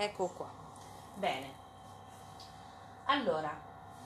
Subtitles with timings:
[0.00, 0.48] Ecco qua.
[1.14, 1.52] Bene.
[3.06, 3.50] Allora,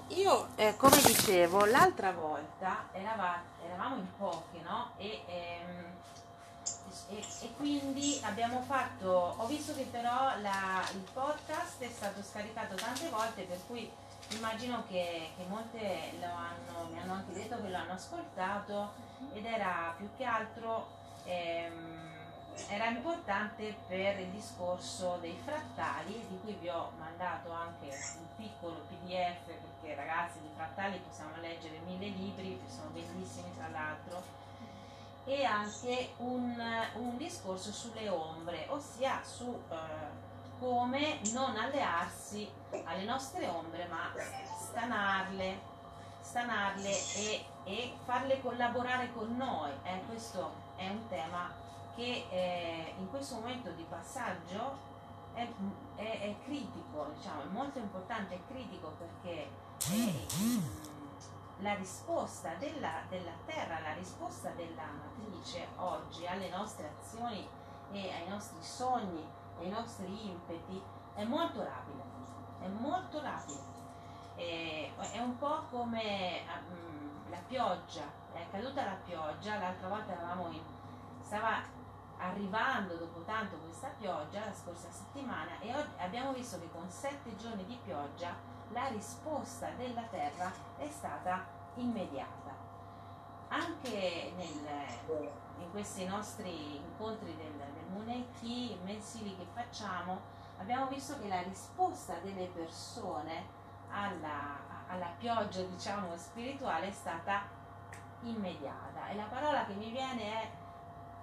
[0.08, 4.92] io eh, come dicevo, l'altra volta erava- eravamo in pochi, no?
[4.96, 5.84] E, ehm,
[7.10, 12.74] e- e quindi abbiamo fatto, ho visto che però la- il podcast è stato scaricato
[12.74, 13.90] tante volte, per cui
[14.30, 18.92] immagino che, che molte lo hanno, mi hanno anche detto che lo hanno ascoltato
[19.34, 20.86] ed era più che altro
[21.24, 22.01] ehm,
[22.68, 27.86] era importante per il discorso dei frattali di cui vi ho mandato anche
[28.18, 33.68] un piccolo pdf perché ragazzi di frattali possiamo leggere mille libri che sono bellissimi tra
[33.68, 34.22] l'altro
[35.24, 36.60] e anche un,
[36.94, 39.76] un discorso sulle ombre ossia su eh,
[40.58, 42.50] come non allearsi
[42.84, 44.12] alle nostre ombre ma
[44.60, 45.70] stanarle
[46.22, 49.70] stanarle e, e farle collaborare con noi.
[49.82, 51.50] Eh, questo è un tema
[51.94, 54.76] che eh, in questo momento di passaggio
[55.34, 55.46] è,
[55.96, 59.48] è- è critico, diciamo, è molto importante, è critico perché
[59.90, 60.26] eh,
[61.58, 67.46] la risposta della, della Terra, la risposta della matrice oggi alle nostre azioni
[67.92, 69.24] e ai nostri sogni,
[69.60, 70.82] ai nostri impeti
[71.14, 72.02] è molto rapida,
[72.60, 73.70] è molto rapida.
[74.34, 80.60] È un po' come mm, la pioggia, è caduta la pioggia, l'altra volta eravamo in,
[81.20, 81.60] stava
[82.22, 87.64] arrivando dopo tanto questa pioggia la scorsa settimana e abbiamo visto che con sette giorni
[87.64, 88.34] di pioggia
[88.68, 92.54] la risposta della terra è stata immediata.
[93.48, 100.20] Anche nel- in questi nostri incontri del, del Muneki mensili che facciamo
[100.58, 107.42] abbiamo visto che la risposta delle persone alla, alla pioggia diciamo spirituale è stata
[108.22, 110.50] immediata e la parola che mi viene è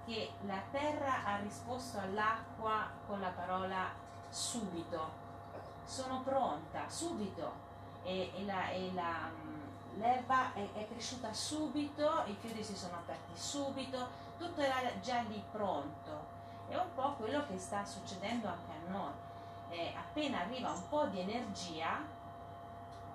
[0.10, 3.92] che la terra ha risposto all'acqua con la parola
[4.28, 5.12] subito.
[5.86, 7.68] Sono pronta, subito.
[8.02, 12.96] E, e la- e la, mm, l'erba è, è cresciuta subito, i fiori si sono
[12.96, 14.08] aperti subito,
[14.40, 16.38] tutto era già lì pronto.
[16.68, 19.12] È un po' quello che sta succedendo anche a noi.
[19.70, 22.02] Eh, appena arriva un po' di energia,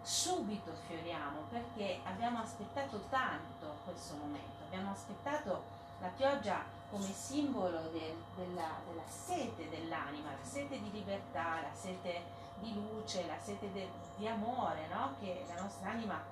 [0.00, 5.64] subito fioriamo perché abbiamo aspettato tanto questo momento, abbiamo aspettato
[6.00, 6.62] la pioggia
[6.94, 12.22] come simbolo del- della, della sete dell'anima, la sete di libertà, la sete
[12.60, 15.16] di luce, la sete de- di amore, no?
[15.18, 16.22] che la nostra anima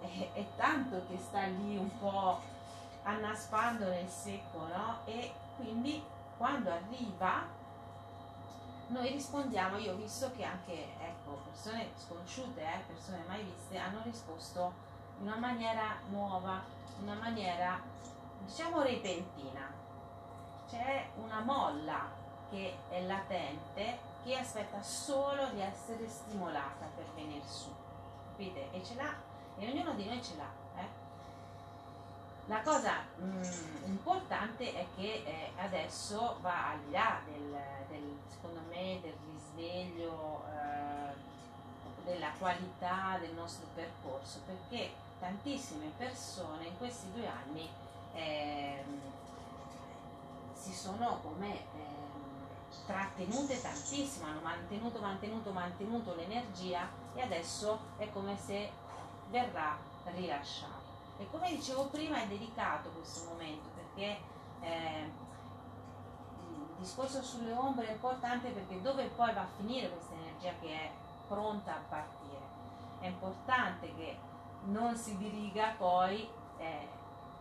[0.00, 2.40] è, è tanto che sta lì un po'
[3.04, 4.98] annaspando nel secco, no?
[5.04, 6.02] e quindi
[6.38, 7.46] quando arriva
[8.88, 14.00] noi rispondiamo, io ho visto che anche ecco, persone sconosciute, eh, persone mai viste, hanno
[14.02, 14.72] risposto
[15.20, 16.60] in una maniera nuova,
[16.98, 17.80] in una maniera
[18.44, 19.73] diciamo repentina.
[20.68, 22.10] C'è una molla
[22.50, 27.72] che è latente che aspetta solo di essere stimolata per venire su.
[28.30, 28.70] Capite?
[28.72, 29.14] E ce l'ha,
[29.58, 30.80] e ognuno di noi ce l'ha.
[30.80, 31.02] eh.
[32.46, 33.42] La cosa mm,
[33.86, 37.56] importante è che eh, adesso va al di là del,
[37.88, 41.14] del, secondo me, del risveglio, eh,
[42.04, 47.68] della qualità del nostro percorso, perché tantissime persone in questi due anni
[48.12, 49.00] ehm,
[50.64, 58.34] si sono come ehm, trattenute tantissimo, hanno mantenuto, mantenuto, mantenuto l'energia e adesso è come
[58.38, 58.70] se
[59.28, 60.82] verrà rilasciata.
[61.18, 64.18] E come dicevo prima è delicato questo momento perché
[64.60, 65.10] eh,
[66.48, 70.72] il discorso sulle ombre è importante perché dove poi va a finire questa energia che
[70.72, 70.90] è
[71.28, 72.52] pronta a partire?
[73.00, 74.16] È importante che
[74.64, 76.26] non si diriga poi,
[76.56, 76.88] eh,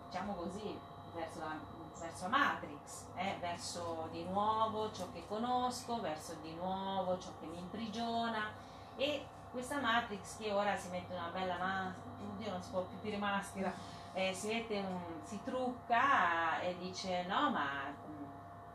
[0.08, 0.78] diciamo così,
[1.16, 1.56] verso la,
[2.00, 7.58] verso Matrix, eh, verso di nuovo ciò che conosco, verso di nuovo ciò che mi
[7.58, 8.52] imprigiona.
[8.96, 12.98] E questa Matrix che ora si mette una bella maschera, oddio non si può più
[13.02, 13.72] dire maschera,
[14.14, 18.24] eh, si mette un, si trucca e dice no ma mm,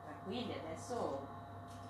[0.05, 1.37] tranquilli adesso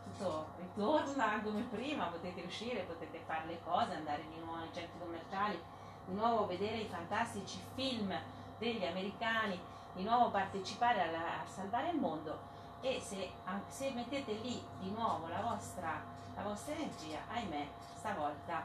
[0.05, 4.99] tutto ritorna come prima, potete uscire, potete fare le cose, andare di nuovo nei centri
[4.99, 5.61] commerciali,
[6.07, 8.15] di nuovo vedere i fantastici film
[8.59, 9.61] degli americani,
[9.99, 12.39] di nuovo partecipare alla- a salvare il mondo
[12.81, 13.33] e se,
[13.67, 16.01] se mettete lì di nuovo la vostra,
[16.37, 17.67] la vostra energia, ahimè,
[17.97, 18.65] stavolta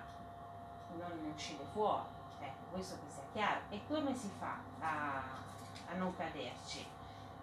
[0.95, 2.05] non ne uscite fuori.
[2.39, 3.61] Ecco, questo che sia chiaro.
[3.69, 5.23] E come si fa a,
[5.89, 6.85] a non caderci?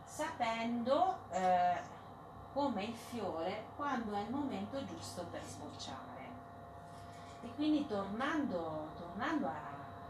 [0.05, 1.81] Sapendo eh,
[2.53, 6.29] come il fiore quando è il momento giusto per sbocciare.
[7.43, 9.53] E quindi tornando, tornando a,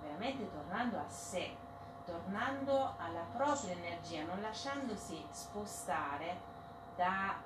[0.02, 1.56] veramente tornando a sé,
[2.10, 6.40] tornando alla propria energia, non lasciandosi spostare
[6.96, 7.36] da,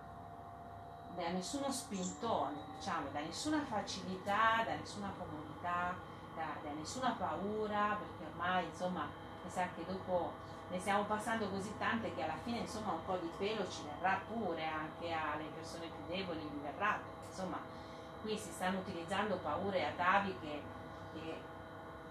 [1.14, 5.94] da nessuno spintone, diciamo, da nessuna facilità, da nessuna comodità,
[6.34, 9.06] da, da nessuna paura, perché ormai insomma
[9.42, 10.32] mi sa che dopo
[10.70, 14.18] ne stiamo passando così tante che alla fine insomma un po' di pelo ci verrà
[14.26, 17.58] pure anche alle persone più deboli, gli verrà, insomma
[18.22, 20.62] qui si stanno utilizzando paure ataviche
[21.12, 21.38] che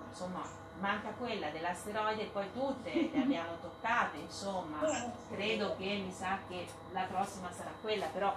[0.07, 4.79] insomma manca quella dell'asteroide e poi tutte le abbiamo toccate, insomma,
[5.29, 8.35] credo che mi sa che la prossima sarà quella, però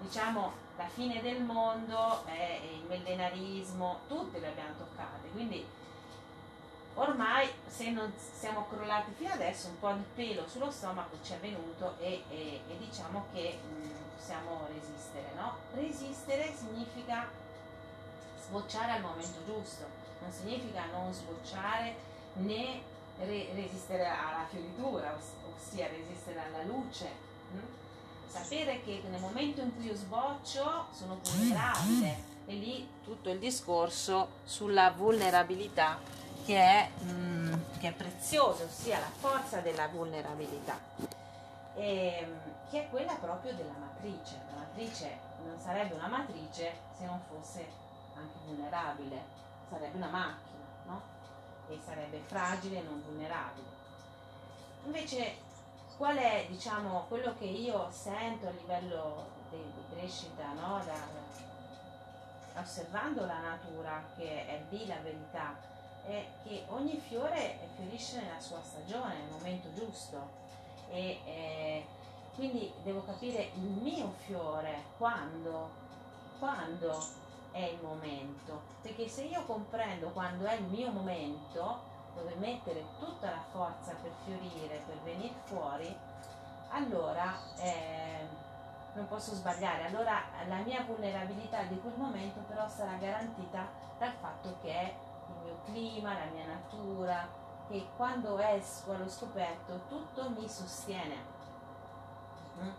[0.00, 5.64] diciamo la fine del mondo, eh, il millenarismo, tutte le abbiamo toccate, quindi
[6.94, 11.38] ormai se non siamo crollati fino adesso un po' di pelo sullo stomaco ci è
[11.38, 15.56] venuto e, e, e diciamo che mh, mm, possiamo resistere, no?
[15.72, 17.26] Resistere significa
[18.44, 19.86] sbocciare al momento giusto,
[20.22, 21.94] non significa non sbocciare
[22.34, 22.80] né
[23.18, 25.18] re- resistere alla fioritura,
[25.54, 27.06] ossia resistere alla luce.
[27.52, 27.60] Hm?
[28.26, 34.28] Sapere che nel momento in cui io sboccio sono vulnerabile e lì tutto il discorso
[34.44, 35.98] sulla vulnerabilità
[36.44, 40.76] che è, mm, che è prezioso, ossia la forza della vulnerabilità,
[41.74, 42.40] e, ehm,
[42.70, 44.40] che è quella proprio della matrice.
[44.50, 47.64] La matrice non sarebbe una matrice se non fosse
[48.16, 49.22] anche vulnerabile,
[49.72, 51.02] sarebbe una macchina, no?
[51.68, 53.68] E sarebbe fragile e non vulnerabile.
[54.84, 55.36] Invece
[55.96, 60.82] qual è, diciamo, quello che io sento a livello di, di crescita, no?
[60.84, 65.56] Da, osservando la natura, che è lì la verità,
[66.04, 70.40] è che ogni fiore fiorisce nella sua stagione, nel momento giusto.
[70.90, 71.86] E eh,
[72.34, 75.70] quindi devo capire il mio fiore quando,
[76.38, 77.21] quando
[77.52, 83.30] è il momento, perché se io comprendo quando è il mio momento, dove mettere tutta
[83.30, 85.94] la forza per fiorire, per venire fuori,
[86.70, 88.26] allora eh,
[88.94, 93.68] non posso sbagliare, allora la mia vulnerabilità di quel momento però sarà garantita
[93.98, 94.94] dal fatto che è
[95.28, 97.28] il mio clima, la mia natura,
[97.68, 101.16] che quando esco allo scoperto tutto mi sostiene.
[102.60, 102.70] Mm?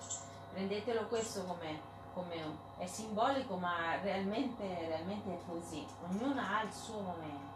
[0.51, 2.35] Prendetelo questo come come
[2.77, 7.53] è simbolico ma realmente, realmente è così, ognuno ha il suo momento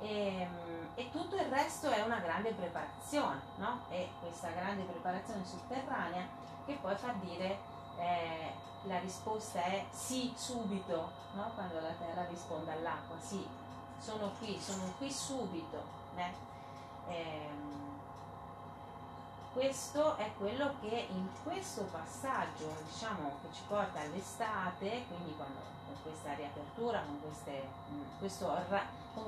[0.00, 3.80] e, ehm, e, tutto il resto è una grande preparazione, no?
[3.88, 6.26] E questa grande preparazione sotterranea
[6.66, 7.58] che poi fa dire
[7.98, 8.52] eh,
[8.82, 11.50] la risposta è sì subito, no?
[11.54, 13.46] Quando la terra risponde all'acqua, sì,
[13.98, 15.82] sono qui, sono qui subito.
[16.16, 16.32] Eh?
[17.08, 17.48] Eh,
[19.54, 25.94] questo è quello che in questo passaggio diciamo che ci porta all'estate quindi quando, con
[26.02, 27.62] questa riapertura con queste,
[28.18, 28.52] questo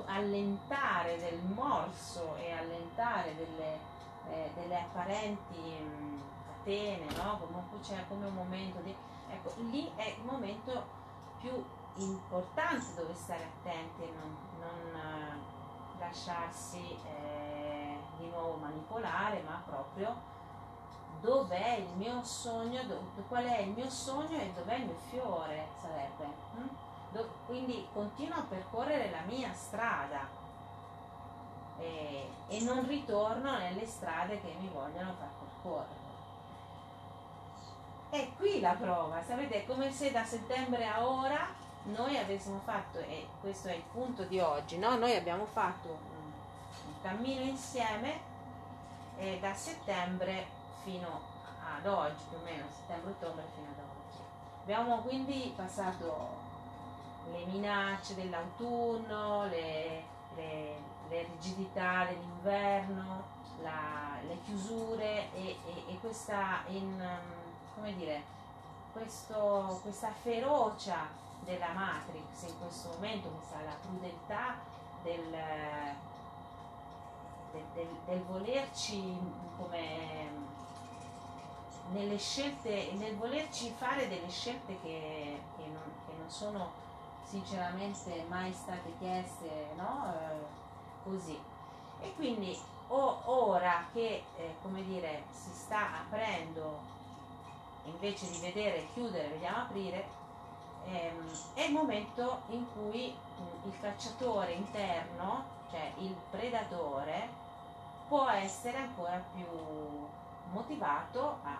[0.05, 3.79] allentare del morso e allentare delle,
[4.29, 7.39] eh, delle apparenti mh, catene no?
[7.39, 8.93] comunque c'è come un momento di
[9.31, 10.95] ecco lì è il momento
[11.39, 11.63] più
[11.95, 17.56] importante dove stare attenti e non, non uh, lasciarsi eh,
[18.17, 20.35] di nuovo manipolare, ma proprio
[21.21, 25.67] dov'è il mio sogno, dove, qual è il mio sogno e dov'è il mio fiore
[25.81, 26.25] sarebbe.
[26.55, 26.67] Hm?
[27.11, 30.27] Do, quindi continuo a percorrere la mia strada
[31.79, 36.05] e, e non ritorno nelle strade che mi vogliono far percorrere.
[38.09, 42.99] È qui la prova, sapete, è come se da settembre a ora noi avessimo fatto,
[42.99, 44.95] e questo è il punto di oggi, no?
[44.95, 46.16] noi abbiamo fatto
[47.07, 48.19] cammino insieme
[49.17, 50.45] eh, da settembre
[50.83, 51.21] fino
[51.77, 54.19] ad oggi, più o meno, settembre-ottobre fino ad oggi.
[54.63, 56.45] Abbiamo quindi passato
[57.31, 60.03] le minacce dell'autunno, le,
[60.35, 60.75] le,
[61.07, 63.23] le rigidità dell'inverno,
[63.61, 67.01] la, le chiusure e, e, e questa, in,
[67.73, 68.21] come dire,
[68.91, 71.07] questo, questa ferocia
[71.39, 74.55] della Matrix in questo momento, questa la crudeltà
[75.03, 75.35] del,
[77.73, 79.17] del, del, volerci
[79.57, 80.45] come
[81.91, 86.71] nelle scelte, nel volerci fare delle scelte che, che, non, che non, sono
[87.23, 90.13] sinceramente mai state chieste, no?
[90.13, 91.39] Eh, così.
[92.01, 96.79] E quindi o, ora che, eh, come dire, si sta aprendo,
[97.85, 100.05] invece di vedere chiudere, vediamo aprire,
[100.85, 107.36] ehm, è il momento in cui mh, il cacciatore interno cioè il predatore,
[108.07, 109.45] può essere ancora più
[110.51, 111.57] motivato a,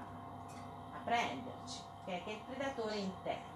[0.94, 3.56] a prenderci, che è il predatore interno.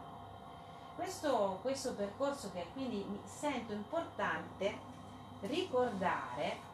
[0.96, 4.78] Questo, questo percorso che quindi mi sento importante
[5.42, 6.70] ricordare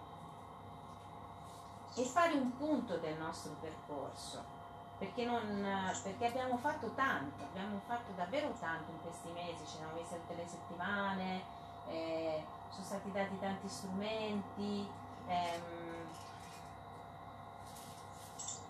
[1.96, 4.56] e fare un punto del nostro percorso.
[4.98, 5.64] perché, non,
[6.04, 10.36] perché abbiamo fatto tanto, abbiamo fatto davvero tanto in questi mesi, ci siamo visti tutte
[10.36, 11.44] le settimane,
[11.88, 14.88] eh, sono stati dati tanti strumenti.
[15.28, 15.77] Ehm,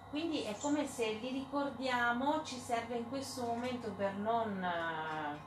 [0.09, 5.37] quindi è come se li ricordiamo, ci serve in questo momento per non eh,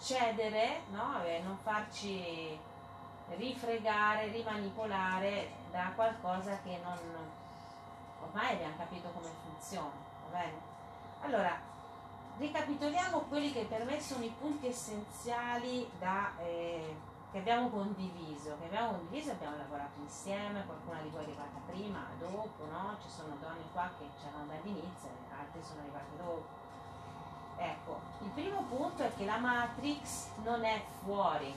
[0.00, 1.22] cedere, no?
[1.42, 2.58] non farci
[3.36, 6.98] rifregare, rimanipolare da qualcosa che non
[8.20, 9.90] ormai abbiamo capito come funziona,
[10.30, 10.72] va bene?
[11.22, 11.58] Allora,
[12.38, 16.94] ricapitoliamo quelli che per me sono i punti essenziali da, eh,
[17.34, 22.06] che abbiamo condiviso, che abbiamo condiviso abbiamo lavorato insieme, qualcuna di voi è arrivata prima,
[22.16, 22.94] dopo, no?
[23.02, 26.46] Ci sono donne qua che c'erano dall'inizio e altre sono arrivate dopo.
[27.56, 31.52] Ecco, il primo punto è che la matrix non è fuori,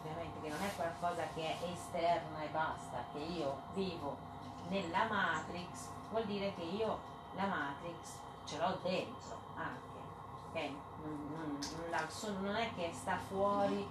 [0.00, 4.16] ovviamente che non è qualcosa che è esterna e basta, che io vivo
[4.68, 6.98] nella matrix, vuol dire che io
[7.36, 10.00] la matrix ce l'ho dentro anche,
[10.50, 10.93] ok?
[11.90, 12.08] La,
[12.40, 13.88] non è che sta fuori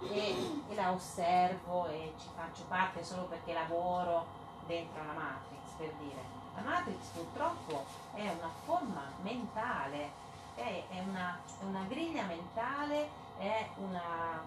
[0.00, 4.26] e, e, la osservo e ci faccio parte solo perché lavoro
[4.66, 6.34] dentro la matrix, per dire.
[6.54, 10.10] La matrix purtroppo è una forma mentale,
[10.54, 13.08] è, è, una, è una griglia mentale,
[13.38, 14.42] è una,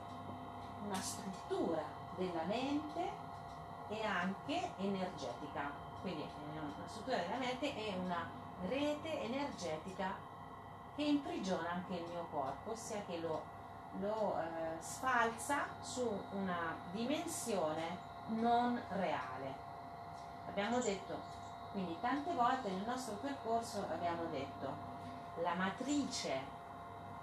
[0.86, 1.84] una struttura
[2.16, 3.10] della mente
[3.90, 5.72] e anche energetica.
[6.02, 8.28] Quindi una struttura della mente è una
[8.68, 10.16] rete energetica
[11.00, 13.41] che imprigiona anche il mio corpo, ossia che lo,
[14.01, 19.56] lo eh, sfalza su una dimensione non reale.
[20.50, 21.18] Abbiamo detto,
[21.72, 24.68] quindi tante volte nel nostro percorso abbiamo detto
[25.41, 26.58] la matrice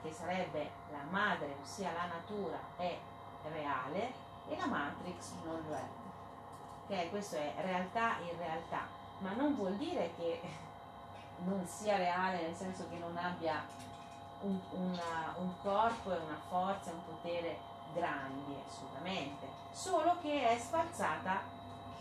[0.00, 2.96] che sarebbe la madre, ossia la natura, è
[3.52, 4.14] reale
[4.48, 5.84] e la matrix non lo è
[6.88, 7.10] ok?
[7.10, 8.86] Questo è realtà in realtà,
[9.18, 10.40] ma non vuol dire che
[11.44, 13.64] non sia reale nel senso che non abbia
[14.40, 17.58] un, una, un corpo e una forza un potere
[17.92, 21.40] grandi, assolutamente, solo che è sfalsata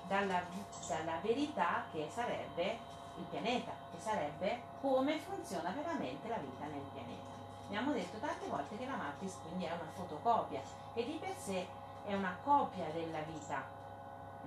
[0.08, 0.42] dalla,
[0.88, 2.78] dalla verità che sarebbe
[3.18, 7.34] il pianeta, che sarebbe come funziona veramente la vita nel pianeta.
[7.68, 10.62] Abbiamo detto tante volte che la Matrix quindi è una fotocopia
[10.94, 11.66] e di per sé
[12.06, 13.84] è una copia della vita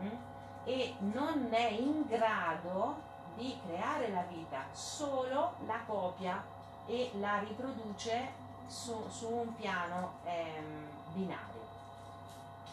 [0.02, 0.36] Mm?
[0.64, 3.06] e non è in grado
[3.38, 6.44] di creare la vita, solo la copia
[6.86, 8.32] e la riproduce
[8.66, 11.66] su, su un piano ehm, binario,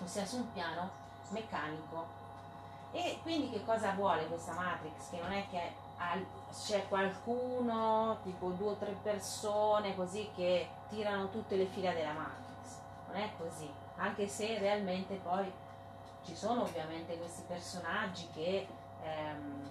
[0.04, 0.90] ossia su un piano
[1.30, 2.24] meccanico.
[2.92, 5.10] E quindi che cosa vuole questa Matrix?
[5.12, 11.30] Che non è che al, c'è qualcuno, tipo due o tre persone così che tirano
[11.30, 15.52] tutte le fila della Matrix, non è così, anche se realmente poi
[16.24, 18.68] ci sono ovviamente questi personaggi che,
[19.04, 19.70] ehm,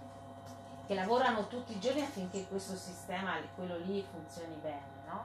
[0.86, 5.24] che lavorano tutti i giorni affinché questo sistema, quello lì, funzioni bene, no?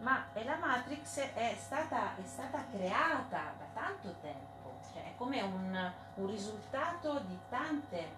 [0.00, 5.92] Ma la Matrix è stata, è stata creata da tanto tempo, cioè è come un,
[6.14, 8.08] un risultato di tante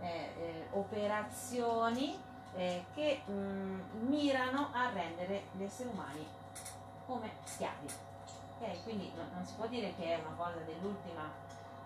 [0.00, 2.18] eh, eh, operazioni
[2.56, 6.26] eh, che mh, mm, mirano a rendere gli esseri umani
[7.06, 7.86] come schiavi.
[8.58, 8.82] Okay?
[8.82, 11.30] Quindi no, non si può dire che è una cosa dell'ultima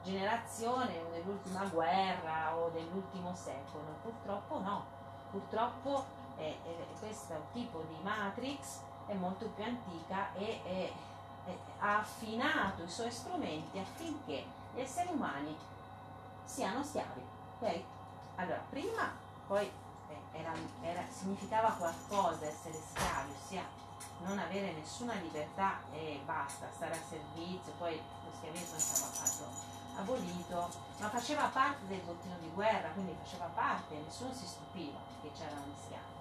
[0.04, 3.96] generazione o dell'ultima guerra o dell'ultimo secolo.
[4.02, 4.84] Purtroppo no,
[5.30, 6.04] purtroppo
[6.36, 10.92] eh, eh, questo tipo di matrix è molto più antica e è,
[11.50, 14.44] è, ha affinato i suoi strumenti affinché
[14.74, 15.56] gli esseri umani
[16.44, 17.22] siano schiavi.
[17.56, 17.84] Okay?
[18.36, 19.10] Allora, prima
[19.46, 23.82] poi eh, era, era, significava qualcosa essere schiavi, ossia
[24.22, 29.83] non avere nessuna libertà e basta, stare a servizio, poi lo schiavismo è stato fatto
[29.96, 35.28] abolito, ma faceva parte del bottino di guerra, quindi faceva parte, nessuno si stupiva che
[35.28, 36.12] gli schiavi.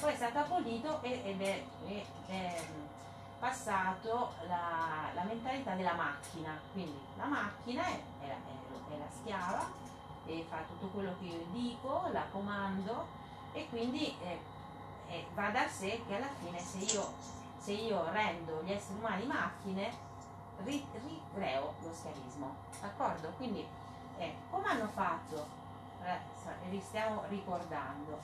[0.00, 2.64] Poi è stato abolito ed è, è, è
[3.38, 9.70] passato la, la, mentalità della macchina, quindi la macchina è, è, è la schiava
[10.24, 13.20] e fa tutto quello che io dico, la comando
[13.52, 14.16] e quindi
[15.34, 17.12] va da sé che alla fine se io,
[17.58, 20.10] se io rendo gli esseri umani macchine
[20.64, 23.32] ricreo lo schiavismo, d'accordo?
[23.36, 23.66] Quindi
[24.18, 25.46] eh, come hanno fatto,
[26.04, 28.18] eh, vi stiamo ricordando,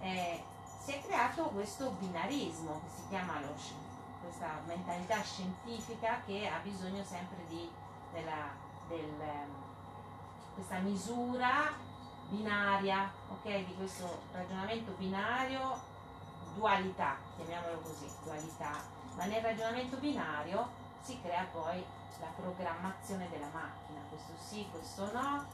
[0.00, 0.42] eh,
[0.78, 3.54] si è creato questo binarismo che si chiama lo,
[4.22, 7.70] questa mentalità scientifica che ha bisogno sempre di
[8.12, 8.50] della,
[8.88, 9.14] del,
[10.54, 11.72] questa misura
[12.28, 13.64] binaria, ok?
[13.64, 15.80] Di questo ragionamento binario,
[16.54, 18.82] dualità, chiamiamolo così, dualità,
[19.16, 21.84] ma nel ragionamento binario si crea poi
[22.20, 25.44] la programmazione della macchina, questo sì, questo no,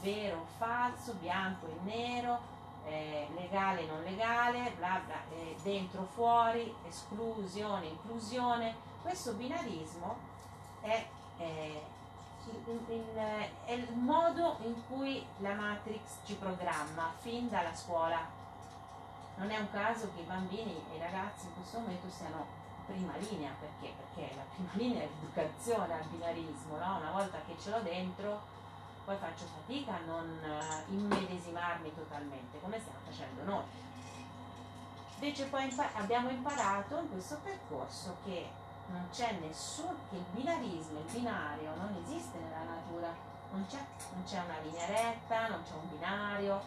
[0.00, 2.38] vero o falso, bianco e nero,
[2.84, 8.74] eh, legale, non legale, bla bla, eh, dentro, fuori, esclusione, inclusione.
[9.02, 10.16] Questo binarismo
[10.80, 11.06] è,
[11.38, 11.82] eh,
[12.66, 13.16] in, in,
[13.64, 18.44] è il modo in cui la Matrix ci programma fin dalla scuola.
[19.36, 22.55] Non è un caso che i bambini e i ragazzi in questo momento siano
[22.86, 23.94] prima linea, perché?
[23.96, 26.96] Perché la prima linea è l'educazione al binarismo, no?
[26.96, 28.54] una volta che ce l'ho dentro
[29.06, 33.62] poi faccio fatica a non uh, immedesimarmi totalmente, come stiamo facendo noi.
[35.14, 38.50] Invece poi impa- abbiamo imparato in questo percorso che
[38.88, 43.14] non c'è nessun, che il binarismo, il binario non esiste nella natura,
[43.52, 43.78] non c'è,
[44.12, 46.60] non c'è una linea retta, non c'è un binario,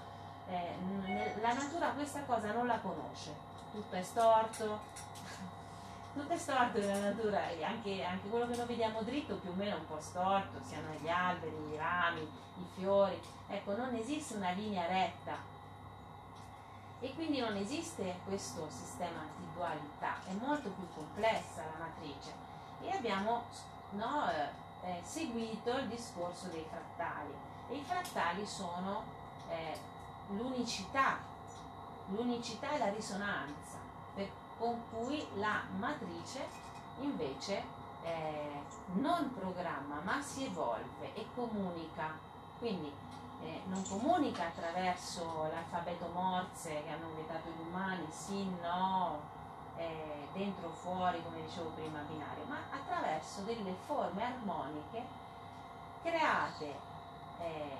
[0.47, 3.35] eh, la natura questa cosa non la conosce,
[3.73, 4.79] tutto è storto,
[6.19, 9.53] tutto è storto nella natura e anche, anche, quello che noi vediamo dritto più o
[9.53, 13.19] meno è un po' storto, siano gli alberi, i rami, i fiori.
[13.47, 15.37] Ecco, non esiste una linea retta.
[16.99, 22.33] E quindi non esiste questo sistema di dualità, è molto più complessa la matrice.
[22.81, 23.43] E abbiamo
[23.91, 27.33] no, eh, eh, seguito il discorso dei frattali.
[27.69, 29.03] E i frattali sono
[29.47, 29.79] eh,
[30.31, 31.19] l'unicità,
[32.07, 33.78] l'unicità e la risonanza.
[34.59, 36.45] Con cui la matrice
[36.99, 37.63] invece
[38.03, 38.61] eh,
[38.93, 42.11] non programma ma si evolve e comunica.
[42.57, 42.91] Quindi
[43.41, 49.21] eh, non comunica attraverso l'alfabeto morse che hanno inventato gli umani, sì, no,
[49.77, 55.05] eh, dentro o fuori, come dicevo prima, binario, ma attraverso delle forme armoniche
[56.01, 56.79] create
[57.39, 57.77] eh,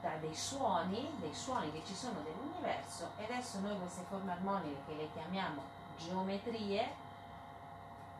[0.00, 4.80] da dei suoni, dei suoni che ci sono nell'universo e adesso noi queste forme armoniche
[4.86, 5.62] che le chiamiamo
[6.04, 6.90] geometrie,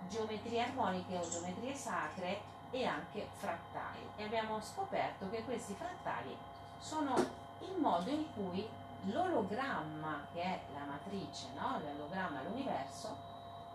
[0.08, 4.08] geometrie armoniche o geometrie sacre e anche frattali.
[4.16, 6.36] E abbiamo scoperto che questi frattali
[6.78, 7.14] sono
[7.60, 8.68] il modo in cui
[9.04, 11.78] l'ologramma, che è la matrice, no?
[11.80, 13.16] l'ologramma dell'universo,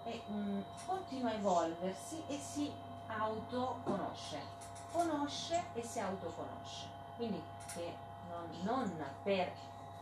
[0.03, 2.71] è, mh, continua a evolversi e si
[3.07, 4.41] autoconosce.
[4.91, 6.87] Conosce e si autoconosce.
[7.15, 7.41] Quindi
[7.74, 7.93] che
[8.29, 9.51] non, non per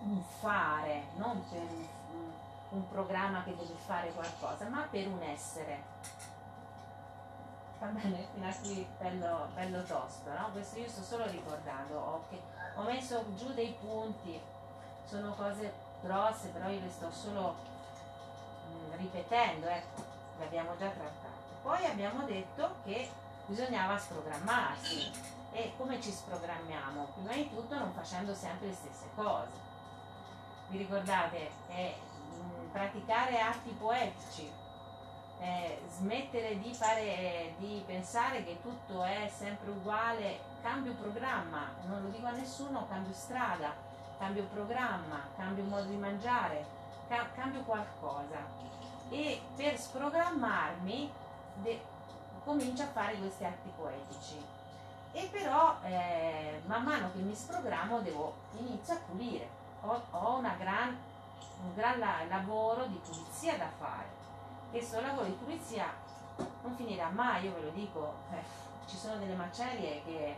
[0.01, 2.31] un fare, non per un
[2.75, 5.83] un programma che deve fare qualcosa, ma per un essere.
[7.79, 10.49] Va bene, fino a qui bello, bello tosto, no?
[10.51, 12.23] Questo io sto solo ricordando, ho,
[12.75, 14.39] ho messo giù dei punti,
[15.05, 17.55] sono cose grosse, però io le sto solo
[18.69, 20.03] mh, mm, ripetendo, ecco,
[20.37, 21.33] le abbiamo già trattate.
[21.61, 23.09] Poi abbiamo detto che
[23.47, 25.11] bisognava sprogrammarsi
[25.51, 27.07] e come ci sprogrammiamo?
[27.13, 29.73] Prima di tutto non facendo sempre le stesse cose.
[30.67, 31.49] Vi ricordate?
[31.67, 31.95] È
[32.75, 34.51] praticare atti poetici,
[35.39, 42.09] eh, smettere di, fare, di pensare che tutto è sempre uguale, cambio programma, non lo
[42.09, 43.73] dico a nessuno, cambio strada,
[44.17, 46.65] cambio programma, cambio modo di mangiare,
[47.07, 48.43] ca- cambio qualcosa.
[49.09, 51.09] E per sprogrammarmi
[51.61, 51.81] de-
[52.43, 54.45] comincio a fare questi atti poetici.
[55.13, 59.47] E però eh, man mano che mi sprogrammo devo inizio a pulire.
[59.79, 60.97] Ho, ho una gran
[61.63, 64.23] un gran lavoro di pulizia da fare.
[64.69, 65.93] Questo lavoro di pulizia
[66.61, 68.43] non finirà mai, io ve lo dico, eh,
[68.87, 70.37] ci sono delle macerie che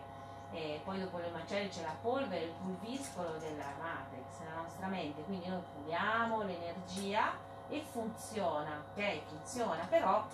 [0.52, 5.24] eh, poi dopo le macerie c'è la polvere, il pulviscolo della matrix nella nostra mente,
[5.24, 7.32] quindi noi puliamo l'energia
[7.70, 9.22] e funziona, ok?
[9.28, 10.26] Funziona, però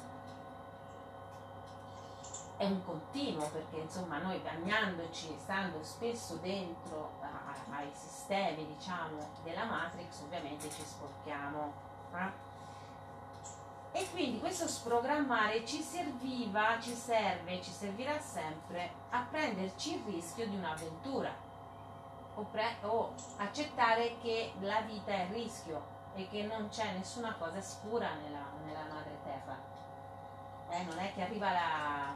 [2.57, 7.13] è un continuo perché insomma noi bagnandoci, stando spesso dentro
[7.71, 11.73] ai sistemi diciamo della Matrix ovviamente ci sporchiamo
[12.13, 12.51] eh?
[13.99, 20.47] e quindi questo sprogrammare ci serviva, ci serve, ci servirà sempre a prenderci il rischio
[20.47, 21.31] di un'avventura
[22.35, 27.35] o, pre- o accettare che la vita è il rischio e che non c'è nessuna
[27.37, 29.73] cosa sicura nella, nella madre terra
[30.73, 32.15] eh, non è che arriva la,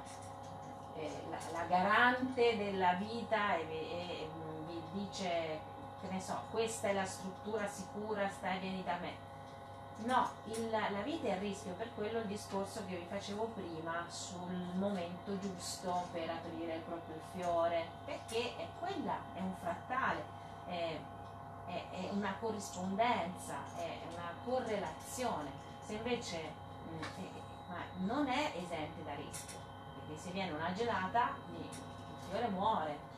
[0.95, 4.30] eh, la, la, garante della vita e, e,
[4.67, 5.60] vi dice,
[6.01, 9.25] che ne so, questa è la struttura sicura, stai vieni da me.
[10.06, 14.06] No, il, la vita è a rischio, per quello il discorso che vi facevo prima
[14.10, 20.23] sul momento giusto per aprire proprio il fiore, perché è quella, è un frattale,
[20.67, 20.97] è,
[21.65, 25.49] è, è una corrispondenza, è una correlazione.
[25.84, 26.51] Se invece
[26.89, 29.58] mh, mm, non è esente da rischio,
[29.95, 31.67] perché se viene una gelata il
[32.30, 33.15] fiore muore.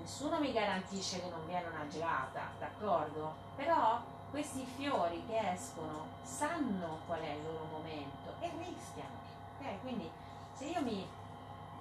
[0.00, 3.34] Nessuno mi garantisce che non viene una gelata, d'accordo?
[3.54, 9.18] Però questi fiori che escono sanno qual è il loro momento e rischiano.
[9.58, 9.78] Okay?
[9.80, 10.10] Quindi
[10.54, 11.06] se io mi...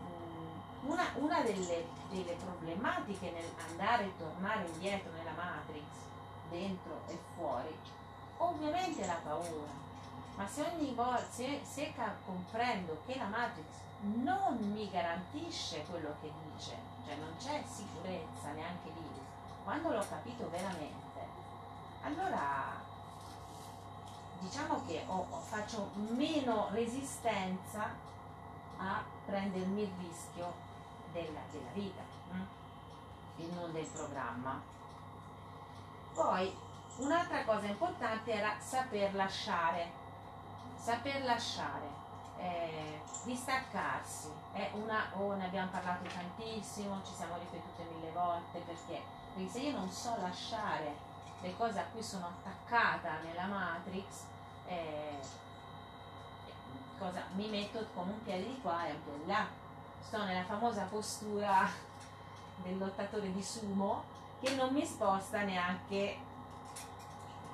[0.03, 5.86] Mm, una, una delle, delle, problematiche nel andare e tornare indietro nella Matrix
[6.49, 7.73] dentro e fuori?
[8.38, 9.88] Ovviamente la paura.
[10.36, 11.93] Ma se ogni volta, se, se
[12.25, 13.65] comprendo che la Matrix
[14.01, 19.22] non mi garantisce quello che dice, cioè non c'è sicurezza neanche lì,
[19.63, 21.28] quando l'ho capito veramente,
[22.04, 22.78] allora
[24.39, 27.89] diciamo che ho, faccio meno resistenza
[28.78, 30.54] a prendermi il rischio
[31.12, 32.41] della, della vita hm?
[33.38, 34.62] e non del programma.
[36.13, 36.56] Poi
[36.98, 39.91] un'altra cosa importante era saper lasciare,
[40.78, 41.88] saper lasciare,
[42.38, 44.38] eh, distaccarsi.
[44.60, 49.02] È una, oh, ne abbiamo parlato tantissimo, ci siamo ripetute mille volte perché,
[49.34, 50.93] perché se io non so lasciare
[51.39, 54.26] le cose a cui sono attaccata nella Matrix,
[54.67, 55.17] eh,
[56.98, 59.48] cosa, mi metto con un piede di qua e un piede di là.
[60.02, 61.65] Sto nella famosa postura
[62.62, 64.04] del lottatore di sumo
[64.41, 66.17] che non mi sposta neanche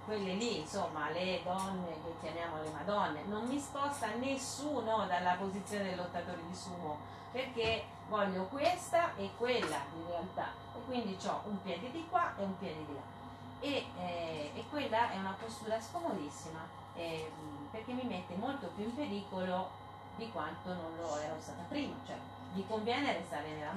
[0.05, 5.85] quelle lì, insomma, le donne che chiamiamo le madonne, non mi sposta nessuno dalla posizione
[5.85, 10.53] del lottatore di sumo perché voglio questa e quella in realtà.
[10.73, 13.13] E quindi ho un piede di qua e un piede di là.
[13.59, 16.59] E, eh, e quella è una postura scomodissima
[16.93, 17.29] eh,
[17.71, 19.69] perché mi mette molto più in pericolo
[20.15, 22.15] di quanto non lo ero stata prima, cioè
[22.53, 23.73] vi conviene restare nella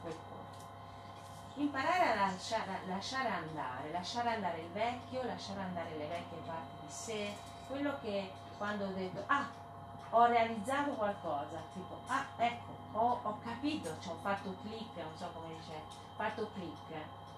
[0.00, 0.14] quel
[1.56, 6.92] Imparare a lasciare, lasciare andare, lasciare andare il vecchio, lasciare andare le vecchie parti di
[6.92, 7.34] sé,
[7.68, 9.46] quello che quando ho detto, ah,
[10.10, 15.30] ho realizzato qualcosa, tipo, ah, ecco, ho, ho capito, cioè ho fatto click, non so
[15.32, 15.80] come dice,
[16.16, 16.92] fatto click.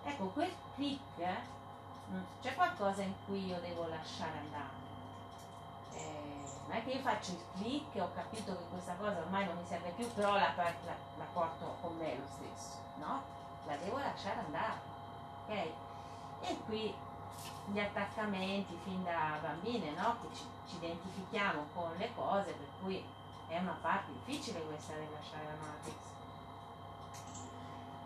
[0.05, 1.01] Ecco, quel click,
[2.11, 4.85] mm, c'è qualcosa in cui io devo lasciare andare
[5.97, 9.47] eh, non è che io faccio il click e ho capito che questa cosa ormai
[9.47, 10.73] non mi serve più, però la, la,
[11.17, 13.23] la porto con me lo stesso, no?
[13.67, 14.81] La devo lasciare andare,
[15.45, 15.73] ok?
[16.43, 16.95] E qui
[17.67, 20.17] gli attaccamenti fin da bambine, no?
[20.21, 23.05] Che ci, ci identifichiamo con le cose, per cui
[23.49, 25.97] è una parte difficile questa di lasciare la matrix.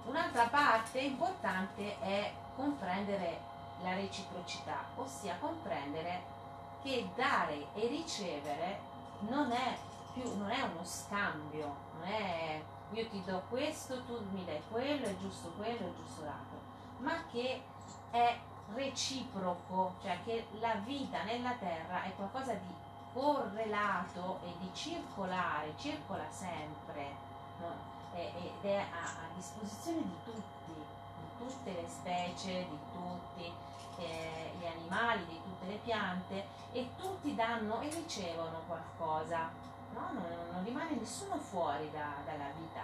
[0.05, 3.41] Un'altra parte importante è comprendere
[3.83, 6.39] la reciprocità, ossia comprendere
[6.83, 8.81] che dare e ricevere
[9.21, 9.79] non è
[10.13, 15.07] più non è uno scambio, non è io ti do questo, tu mi dai quello,
[15.07, 16.59] è giusto quello, è giusto l'altro,
[16.99, 17.63] ma che
[18.11, 18.39] è
[18.75, 22.75] reciproco, cioè che la vita nella terra è qualcosa di
[23.13, 27.17] correlato e di circolare, circola sempre
[27.59, 27.99] no?
[28.15, 33.53] ed è a, a disposizione di tutti, di tutte le specie, di tutti
[33.99, 39.51] eh, gli animali, di tutte le piante e tutti danno e ricevono qualcosa,
[39.93, 40.01] no?
[40.13, 42.83] non, non, rimane nessuno fuori da, dalla vita,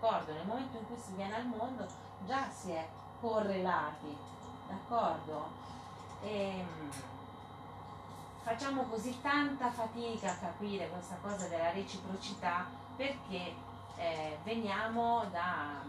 [0.00, 0.32] d'accordo?
[0.32, 1.86] Nel momento in cui si viene al mondo
[2.26, 2.86] già si è
[3.20, 4.16] correlati,
[4.68, 5.62] d'accordo?
[6.22, 6.90] E, ehm,
[8.42, 13.54] facciamo così tanta fatica a capire questa cosa della reciprocità perché
[13.96, 15.82] eh, veniamo da,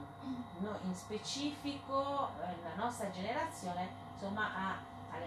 [0.60, 5.18] no, in specifico, eh, la nostra generazione insomma a, a,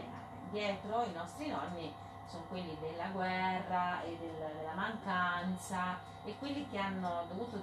[0.51, 1.93] dietro i nostri nonni
[2.29, 7.59] sono quelli della guerra e del, della mancanza e quelli che hanno dovuto,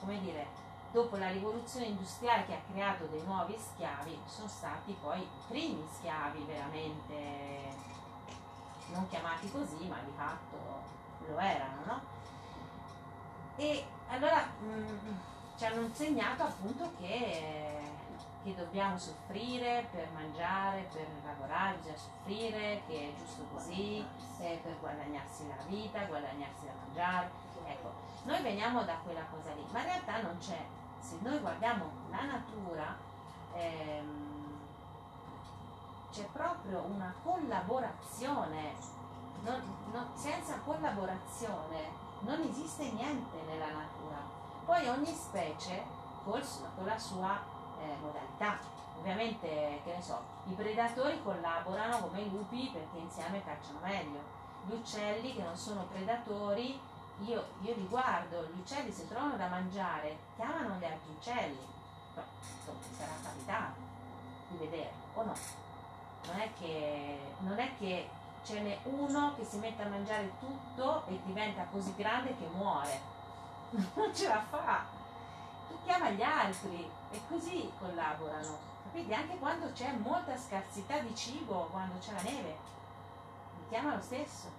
[0.00, 0.46] come dire,
[0.92, 5.86] dopo la rivoluzione industriale che ha creato dei nuovi schiavi, sono stati poi i primi
[5.92, 7.68] schiavi veramente,
[8.92, 10.58] non chiamati così, ma di fatto
[11.28, 12.00] lo erano, no?
[13.56, 15.16] E allora mh, mm,
[15.56, 17.79] ci hanno insegnato appunto che
[18.42, 24.04] che dobbiamo soffrire per mangiare, per lavorare, bisogna soffrire, che è giusto così,
[24.38, 27.30] eh, per guadagnarsi la vita, guadagnarsi da mangiare.
[27.66, 27.92] Ecco,
[28.24, 30.64] noi veniamo da quella cosa lì, ma in realtà non c'è.
[31.00, 32.96] Se noi guardiamo la natura,
[33.54, 34.58] ehm,
[36.10, 38.74] c'è proprio una collaborazione.
[39.42, 39.60] Non,
[39.92, 41.88] non, senza collaborazione
[42.20, 44.18] non esiste niente nella natura.
[44.64, 45.82] Poi ogni specie
[46.24, 46.42] col,
[46.74, 48.58] con la sua eh, modalità.
[48.98, 54.38] Ovviamente, che ne so, i predatori collaborano come i lupi perché insieme cacciano meglio.
[54.66, 56.78] Gli uccelli che non sono predatori,
[57.20, 61.66] io, io li guardo, gli uccelli se trovano da mangiare chiamano gli altri uccelli.
[62.14, 63.80] Però, insomma, sarà capitato
[64.48, 65.34] di vederlo, o no?
[66.26, 68.08] Non è che, non è che
[68.44, 73.18] ce n'è uno che si mette a mangiare tutto e diventa così grande che muore.
[73.94, 74.98] Non ce la fa
[75.90, 78.68] chiama gli altri e così collaborano.
[78.84, 79.14] Capite?
[79.14, 82.56] Anche quando c'è molta scarsità di cibo, quando c'è la neve,
[83.58, 84.58] li chiama lo stesso.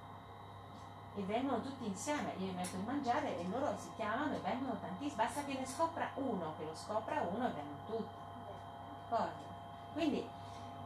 [1.16, 4.78] E vengono tutti insieme, io li metto a mangiare e loro si chiamano e vengono
[4.80, 8.16] tantissimi, basta che ne scopra uno, che lo scopra uno e vengono tutti.
[9.10, 9.50] D'accordo?
[9.92, 10.26] Quindi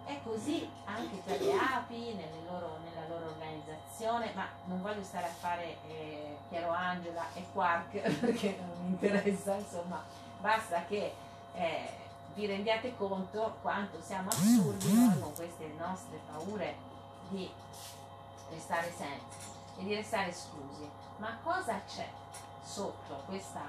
[0.06, 5.30] è così anche per le api, loro, nella loro organizzazione, ma non voglio stare a
[5.30, 10.04] fare eh, Piero Angela e Quark perché non mi interessa, insomma,
[10.40, 11.14] basta che
[11.56, 11.90] eh,
[12.34, 16.76] vi rendiate conto quanto siamo assurdi noi con queste nostre paure
[17.30, 17.50] di
[18.50, 20.90] restare senza e di restare esclusi.
[21.18, 22.08] Ma cosa c'è
[22.64, 23.62] sotto questa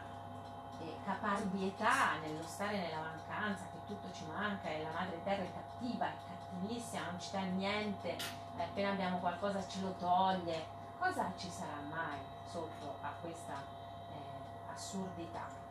[0.80, 5.52] eh, caparbietà nello stare nella mancanza, che tutto ci manca e la madre terra è
[5.52, 8.16] cattiva, è cattivissima, non ci dà niente,
[8.56, 10.74] appena abbiamo qualcosa ce lo toglie.
[10.98, 12.18] Cosa ci sarà mai
[12.50, 15.65] sotto a questa eh, assurdità?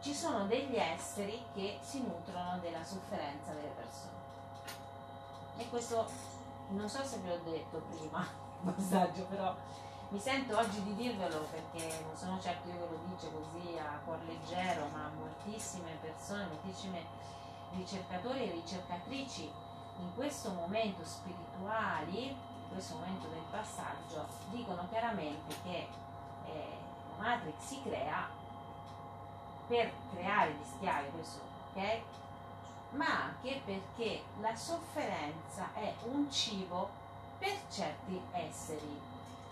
[0.00, 4.20] Ci sono degli esseri che si nutrono della sofferenza delle persone.
[5.56, 6.06] E questo
[6.68, 8.24] non so se ve l'ho detto prima,
[8.64, 9.52] passaggio, però
[10.10, 13.98] mi sento oggi di dirvelo perché non sono certo io che lo dice così a
[14.04, 17.04] cuor leggero, ma moltissime persone, moltissime
[17.72, 19.50] ricercatori e ricercatrici
[19.98, 25.88] in questo momento spirituali, in questo momento del passaggio, dicono chiaramente che
[26.46, 26.76] eh,
[27.16, 28.40] la Matrix si crea
[29.72, 31.40] per creare gli schiavi, questo
[31.74, 32.00] ok?
[32.90, 36.90] Ma anche perché la sofferenza è un cibo
[37.38, 39.00] per certi esseri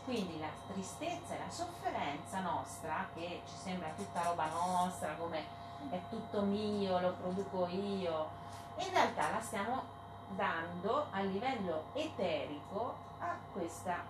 [0.04, 5.44] quindi la tristezza e la sofferenza nostra, che ci sembra tutta roba nostra, come
[5.88, 8.28] è tutto mio, lo produco io,
[8.78, 9.82] in realtà la stiamo
[10.30, 14.02] dando a livello eterico a questa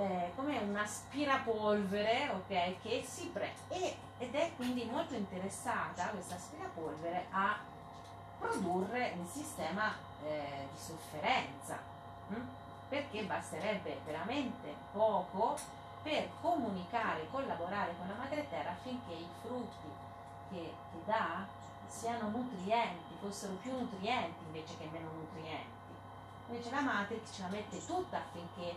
[0.00, 7.26] eh, come un aspirapolvere ok che si pre ed è quindi molto interessata questa aspirapolvere
[7.30, 7.58] a
[8.38, 11.78] produrre un sistema eh, di sofferenza
[12.28, 12.40] hm?
[12.88, 15.56] perché basterebbe veramente poco
[16.02, 19.88] per comunicare, collaborare con la madre terra affinché i frutti
[20.48, 21.46] che, che dà
[21.86, 25.78] siano nutrienti, fossero più nutrienti invece che meno nutrienti.
[26.48, 28.74] Invece la Matrix ce la mette tutta affinché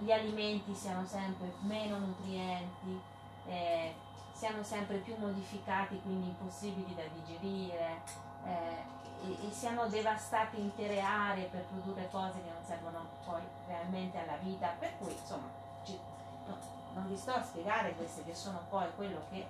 [0.00, 3.00] gli alimenti siano sempre meno nutrienti,
[3.46, 3.94] eh,
[4.32, 8.00] siano sempre più modificati, quindi impossibili da digerire,
[8.44, 14.18] eh, e, e siano devastate intere aree per produrre cose che non servono poi realmente
[14.18, 14.74] alla vita.
[14.78, 15.48] Per cui, insomma,
[15.84, 15.98] ci,
[16.46, 16.56] no,
[16.94, 19.46] non vi sto a spiegare queste che sono poi quello che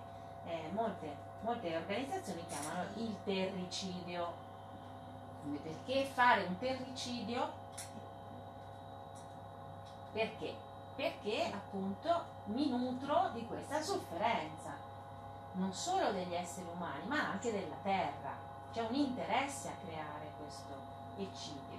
[0.47, 4.49] eh, molte, molte organizzazioni chiamano il terricidio.
[5.63, 7.60] Perché fare un terricidio?
[10.13, 10.57] Perché?
[10.97, 14.75] Perché appunto mi nutro di questa sofferenza,
[15.53, 18.33] non solo degli esseri umani, ma anche della terra
[18.73, 20.75] c'è un interesse a creare questo
[21.17, 21.79] eccidio.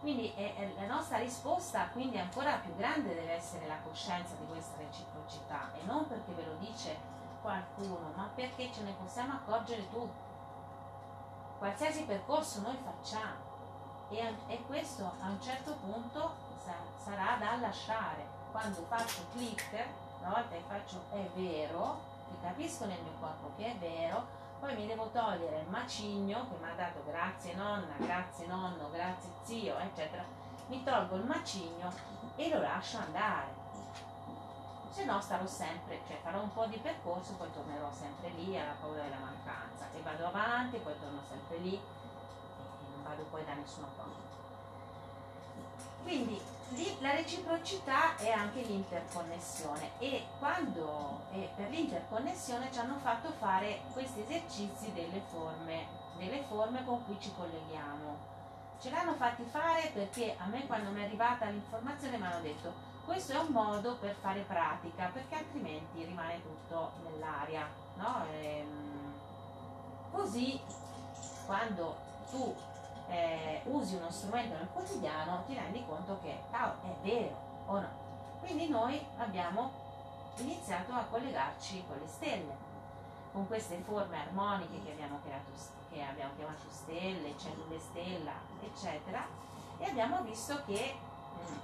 [0.00, 4.76] Quindi è la nostra risposta quindi ancora più grande deve essere la coscienza di questa
[4.76, 6.94] reciprocità e non perché ve lo dice
[7.40, 10.22] qualcuno, ma perché ce ne possiamo accorgere tutti.
[11.58, 13.52] Qualsiasi percorso noi facciamo
[14.10, 18.26] e, e questo a un certo punto sa, sarà da lasciare.
[18.50, 19.72] Quando faccio click,
[20.20, 24.74] una volta che faccio è vero, che capisco nel mio corpo che è vero, poi
[24.76, 29.76] mi devo togliere il macigno che mi ha dato grazie nonna, grazie nonno, grazie zio,
[29.78, 30.24] eccetera,
[30.68, 31.92] mi tolgo il macigno
[32.36, 33.62] e lo lascio andare.
[34.90, 38.76] Se no starò sempre, cioè farò un po' di percorso, poi tornerò sempre lì alla
[38.80, 43.54] paura della mancanza e vado avanti, poi torno sempre lì e non vado poi da
[43.54, 44.22] nessuna parte.
[46.04, 46.40] Quindi
[47.00, 54.20] la reciprocità è anche l'interconnessione e quando e per l'interconnessione ci hanno fatto fare questi
[54.20, 58.32] esercizi delle forme, delle forme con cui ci colleghiamo.
[58.80, 62.92] Ce l'hanno fatti fare perché a me quando mi è arrivata l'informazione mi hanno detto
[63.04, 67.68] questo è un modo per fare pratica perché altrimenti rimane tutto nell'aria.
[67.96, 68.24] No?
[68.32, 69.12] Ehm,
[70.10, 70.58] così
[71.44, 71.96] quando
[72.30, 72.54] tu
[73.08, 77.36] eh, usi uno strumento nel quotidiano ti rendi conto che oh, è vero
[77.66, 78.02] o no.
[78.40, 79.70] Quindi noi abbiamo
[80.38, 82.56] iniziato a collegarci con le stelle,
[83.32, 85.50] con queste forme armoniche che abbiamo, creato,
[85.90, 89.26] che abbiamo chiamato stelle, cellule stella, eccetera,
[89.78, 91.58] e abbiamo visto che mm,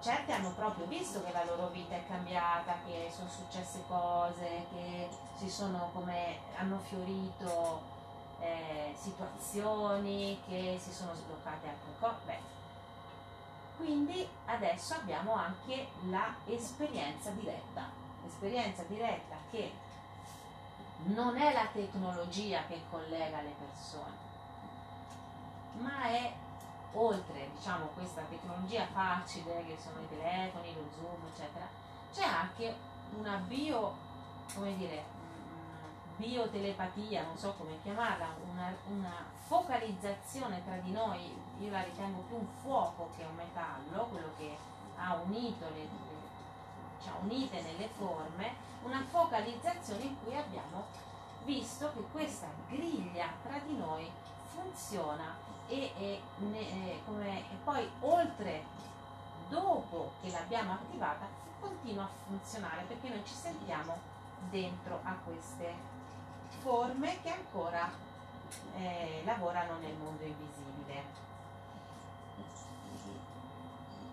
[0.00, 5.08] certe hanno proprio visto che la loro vita è cambiata, che sono successe cose, che
[5.36, 7.93] si sono come hanno fiorito
[8.44, 12.38] eh, situazioni, che si sono sbloccate altre cose.
[13.76, 15.88] Quindi adesso abbiamo anche
[16.44, 17.90] l'esperienza diretta,
[18.22, 19.72] l'esperienza diretta che
[21.06, 24.16] non è la tecnologia che collega le persone,
[25.78, 26.32] ma è
[26.92, 31.66] oltre diciamo, questa tecnologia facile che sono i telefoni, lo zoom, eccetera,
[32.12, 32.74] c'è anche
[33.16, 33.96] un avvio,
[34.54, 35.04] come dire,
[36.16, 42.36] biotelepatia, non so come chiamarla, una, una, focalizzazione tra di noi, io la ritengo più
[42.36, 44.56] un fuoco che un metallo, quello che
[44.96, 46.14] ha unito le, le
[47.02, 50.86] cioè unite nelle forme, una focalizzazione in cui abbiamo
[51.44, 54.10] visto che questa griglia tra di noi
[54.46, 58.64] funziona e, e, ne, come, e poi oltre,
[59.48, 61.26] dopo che l'abbiamo attivata,
[61.60, 63.96] continua a funzionare perché noi ci sentiamo
[64.50, 65.93] dentro a queste
[66.60, 67.90] forme che ancora
[68.76, 71.22] eh, lavorano nel mondo invisibile.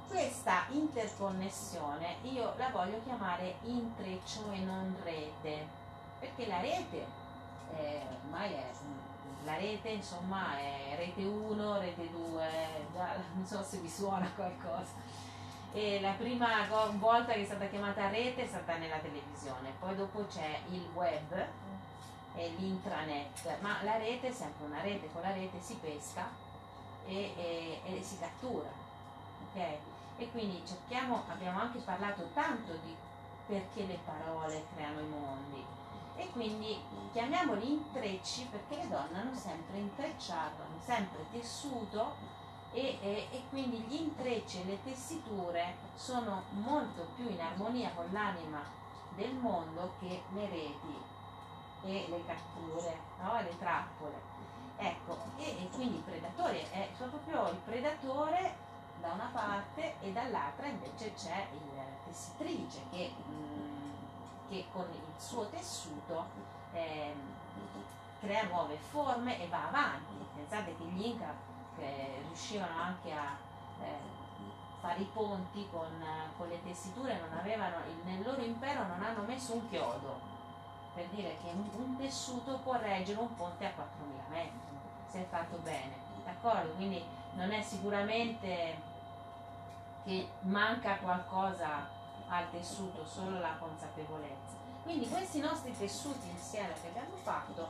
[0.07, 5.67] Questa interconnessione io la voglio chiamare intreccio e non rete,
[6.19, 7.05] perché la rete
[7.77, 8.71] eh, ormai è
[9.43, 12.47] la rete insomma è rete 1, rete 2,
[12.93, 15.29] già non so se vi suona qualcosa.
[15.73, 20.25] E la prima volta che è stata chiamata rete è stata nella televisione, poi dopo
[20.27, 21.33] c'è il web
[22.35, 26.29] e l'intranet, ma la rete è sempre una rete, con la rete si pesca
[27.05, 28.69] e, e, e si cattura.
[29.49, 29.77] Okay?
[30.17, 32.95] E quindi cerchiamo, abbiamo anche parlato tanto di
[33.45, 35.65] perché le parole creano i mondi
[36.15, 36.79] e quindi
[37.11, 42.15] chiamiamoli intrecci perché le donne hanno sempre intrecciato, hanno sempre tessuto
[42.71, 48.07] e, e, e, quindi gli intrecci e le tessiture sono molto più in armonia con
[48.11, 48.61] l'anima
[49.15, 51.10] del mondo che le reti
[51.83, 53.41] e le catture, no?
[53.41, 54.29] le trappole.
[54.77, 60.67] Ecco, e, e quindi il predatore è proprio il predatore da una parte e dall'altra
[60.67, 63.91] invece c'è il tessitrice che, mm,
[64.49, 66.25] che con il suo tessuto
[66.73, 67.13] eh,
[68.19, 70.13] crea nuove forme e va avanti.
[70.35, 71.33] Pensate che gli Inca
[71.77, 73.37] eh, riuscivano anche a
[73.81, 74.19] eh,
[74.79, 75.89] fare i ponti con,
[76.37, 80.19] con, le tessiture, avevano, nel loro impero non hanno messo un chiodo,
[80.93, 84.59] per dire che un, tessuto può reggere un ponte a 4.000 metri,
[85.09, 85.93] se è fatto bene,
[86.25, 86.73] d'accordo?
[86.73, 88.89] Quindi non è sicuramente
[90.03, 91.87] che manca qualcosa
[92.27, 94.59] al tessuto, solo la consapevolezza.
[94.83, 97.69] Quindi questi nostri tessuti insieme che abbiamo fatto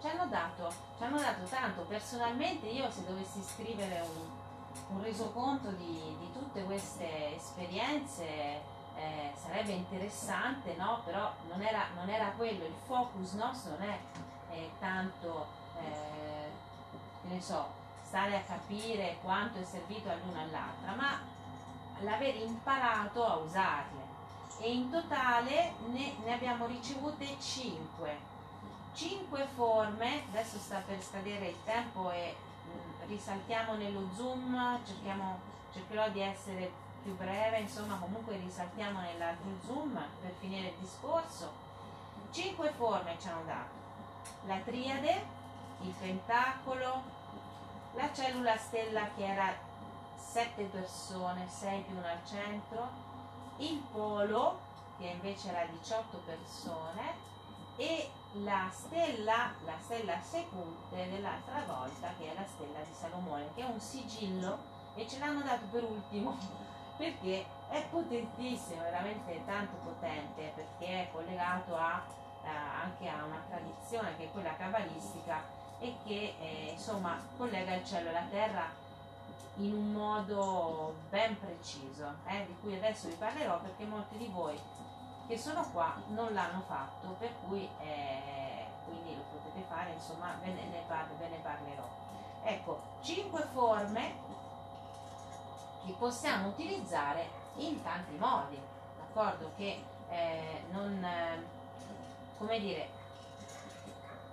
[0.00, 1.82] ci hanno dato, ci hanno dato tanto.
[1.82, 9.72] Personalmente io se dovessi scrivere un, un resoconto di, di, tutte queste esperienze eh, sarebbe
[9.72, 11.00] interessante, no?
[11.04, 13.98] però non era, non era, quello, il focus nostro non è
[14.50, 15.46] eh, tanto,
[15.78, 17.66] eh, so,
[18.02, 21.18] stare a capire quanto è servito all'una all'altra, ma
[22.00, 24.08] l'aver imparato a usarle
[24.60, 28.28] e in totale ne, ne abbiamo ricevute 5
[28.92, 35.38] 5 forme adesso sta per scadere il tempo e mh, mm, risaltiamo nello zoom cerchiamo,
[35.72, 36.70] cercherò di essere
[37.02, 41.68] più breve insomma comunque risaltiamo nell'altro zoom per finire il discorso.
[42.30, 43.78] 5 forme ci hanno dato.
[44.46, 45.38] La triade
[45.82, 47.18] il pentacolo
[47.94, 49.52] la cellula stella che era
[50.16, 52.88] 7 persone, 6 più una al centro,
[53.56, 54.60] il polo
[54.98, 57.28] che invece era 18 persone
[57.76, 58.10] e
[58.44, 63.64] la stella, la stella secute dell'altra volta che è la stella di Salomone che è
[63.64, 64.58] un sigillo
[64.94, 66.36] e ce l'hanno dato per ultimo
[67.00, 72.02] perché è potentissimo, veramente tanto potente perché è collegato a,
[72.44, 75.42] eh, anche a una tradizione che è quella cabalistica
[75.78, 78.68] e che eh, insomma collega il cielo e la terra
[79.56, 84.60] in un modo ben preciso, eh, di cui adesso vi parlerò perché molti di voi
[85.26, 90.52] che sono qua non l'hanno fatto, per cui eh, quindi lo potete fare, insomma ve
[90.52, 90.68] ne,
[91.18, 91.88] ve ne parlerò.
[92.42, 94.12] Ecco, cinque forme
[95.84, 98.58] che possiamo utilizzare in tanti modi,
[98.98, 99.52] d'accordo?
[99.56, 101.44] Che eh, non, eh,
[102.38, 102.88] come dire,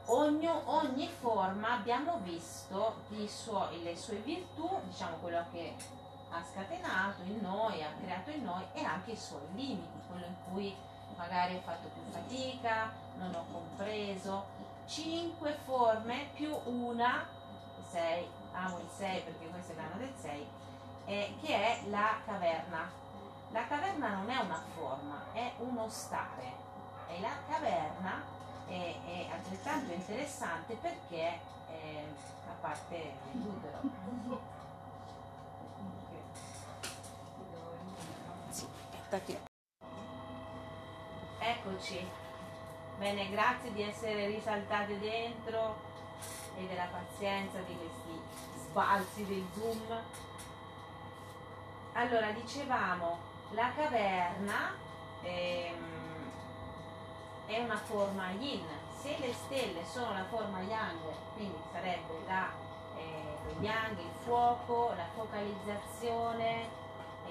[0.06, 2.96] ogni, ogni forma abbiamo visto
[3.28, 5.76] suo, le sue virtù, diciamo quello che
[6.30, 10.36] ha scatenato in noi, ha creato in noi e anche i suoi limiti, quello in
[10.52, 10.76] cui
[11.16, 14.56] magari ho fatto più fatica, non ho compreso.
[14.86, 17.28] Cinque forme più una,
[17.90, 20.48] sei, amo il 6 perché questo è l'anno del 6,
[21.08, 22.92] eh, che è la caverna.
[23.52, 26.66] La caverna non è una forma, è uno stare.
[27.08, 28.22] E la caverna
[28.68, 32.04] è, è altrettanto interessante perché è
[32.50, 33.80] a parte l'utero.
[41.40, 42.06] Eccoci.
[42.98, 45.86] Bene, grazie di essere risaltate dentro
[46.58, 48.22] e della pazienza di questi
[48.58, 50.27] sbalzi del zoom.
[51.98, 53.18] Allora, dicevamo,
[53.54, 54.72] la caverna
[55.24, 56.32] ehm,
[57.48, 58.64] è una forma yin,
[59.02, 61.00] se le stelle sono la forma yang,
[61.34, 62.52] quindi sarebbe la,
[62.98, 66.70] eh, yang, il fuoco, la focalizzazione,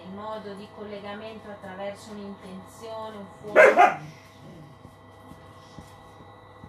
[0.05, 4.14] il modo di collegamento attraverso un'intenzione, un fuoco.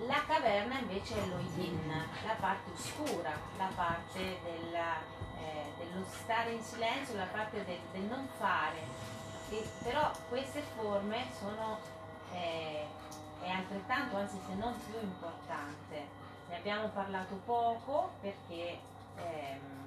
[0.06, 4.98] La caverna invece è lo yin, la parte oscura, la parte della,
[5.40, 9.06] eh, dello stare in silenzio, la parte del, del non fare.
[9.50, 11.78] E, però queste forme sono
[12.34, 12.86] eh,
[13.42, 16.26] è altrettanto, anzi se non più importante.
[16.50, 18.80] Ne abbiamo parlato poco perché
[19.16, 19.78] ehm,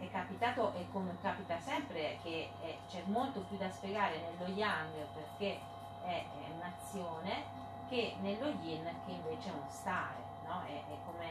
[0.00, 4.92] è capitato e come capita sempre che eh, c'è molto più da spiegare nello yang
[5.12, 5.58] perché
[6.04, 10.62] è, è un'azione che nello yin che invece è uno stare, no?
[10.66, 11.26] è, è, come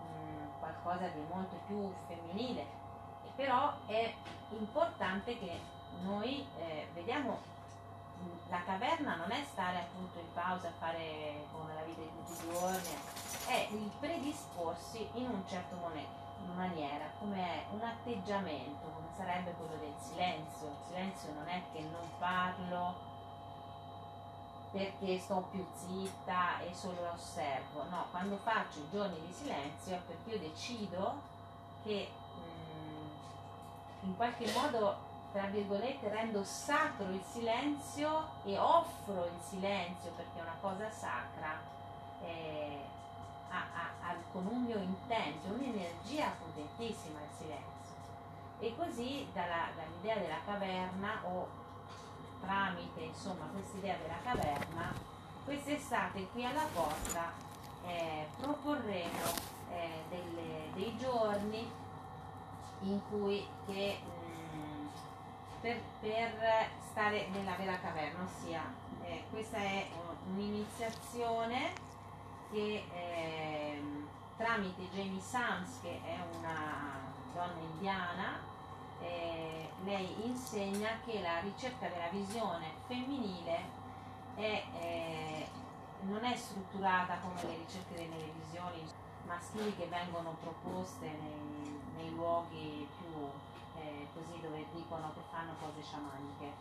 [0.00, 2.64] mh, mm, qualcosa di molto più femminile.
[3.36, 4.14] Però è
[4.50, 5.60] importante che
[6.02, 7.52] noi eh, vediamo
[8.48, 12.46] la caverna non è stare appunto in pausa a fare come la vita di tutti
[12.46, 12.96] i giorni,
[13.46, 16.22] è il predisporsi in un certo momento
[16.54, 20.68] maniera, come un atteggiamento, come sarebbe quello del silenzio.
[20.68, 22.94] Il silenzio non è che non parlo
[24.74, 30.00] perché sto più zitta e solo osservo, no, quando faccio i giorni di silenzio è
[30.00, 31.20] perché io decido
[31.84, 32.40] che mh,
[34.04, 34.96] mm, in qualche modo,
[35.30, 41.56] tra virgolette, rendo sacro il silenzio e offro il silenzio perché è una cosa sacra.
[42.20, 42.80] Eh,
[43.50, 47.94] a, a, a, con un mio intento, un'energia potentissima il silenzio.
[48.58, 51.62] E così dalla, dall'idea della caverna o
[52.44, 54.92] tramite insomma questa idea della caverna,
[55.44, 57.32] quest'estate qui alla porta
[57.86, 61.70] eh, proporremo eh, delle, dei giorni
[62.80, 64.86] in cui che, mh, mm,
[65.60, 68.62] per, per, stare nella vera caverna, ossia
[69.02, 69.88] eh, questa è
[70.32, 71.72] un'iniziazione
[72.52, 73.82] che eh,
[74.36, 78.52] tramite Jamie Sams, che è una donna indiana,
[79.04, 83.82] eh, lei insegna che la ricerca della visione femminile
[84.34, 85.48] è, eh,
[86.02, 88.82] non è strutturata come le ricerche delle visioni
[89.26, 93.30] maschili che vengono proposte nei, nei luoghi più
[93.80, 96.52] eh, così dove dicono che fanno cose sciamaniche,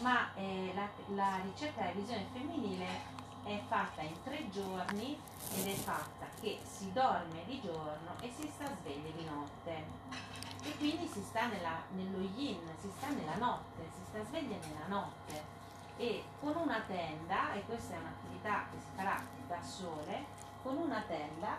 [0.00, 5.20] ma eh, la, la ricerca della visione femminile è fatta in tre giorni
[5.54, 10.51] ed è fatta che si dorme di giorno e si sta svegli di notte.
[10.62, 14.86] E quindi si sta nella, nello yin, si sta nella notte, si sta sveglia nella
[14.86, 15.60] notte.
[15.96, 20.24] E con una tenda, e questa è un'attività che si farà da sole,
[20.62, 21.58] con una tenda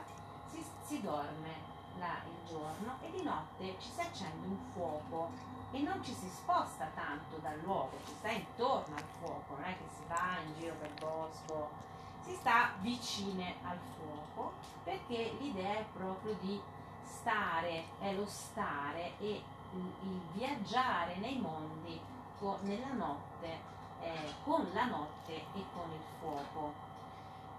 [0.49, 5.31] si, si dorme la, il giorno e di notte ci si accende un fuoco
[5.71, 9.75] e non ci si sposta tanto dal luogo, si sta intorno al fuoco, non è
[9.77, 11.69] che si va in giro per il bosco,
[12.21, 16.61] si sta vicine al fuoco perché l'idea è proprio di
[17.03, 19.41] stare, è lo stare e
[19.73, 21.99] il, viaggiare nei mondi
[22.61, 23.47] nella notte,
[24.01, 26.73] eh, con la notte e con il fuoco.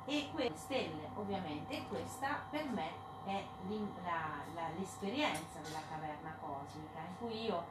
[0.05, 2.91] E queste stelle ovviamente, questa per me
[3.25, 3.43] è
[4.79, 7.65] l'esperienza della caverna cosmica in cui io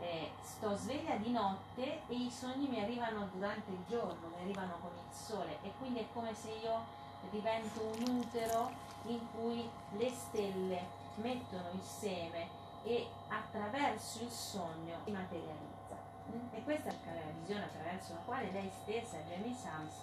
[0.00, 4.74] eh, sto sveglia di notte e i sogni mi arrivano durante il giorno, mi arrivano
[4.80, 6.98] con il sole e quindi è come se io
[7.30, 8.70] divento un utero
[9.06, 12.48] in cui le stelle mettono il seme
[12.82, 15.96] e attraverso il sogno si materializza.
[16.52, 19.94] E questa è la visione attraverso la quale lei stessa, Jamie Sams,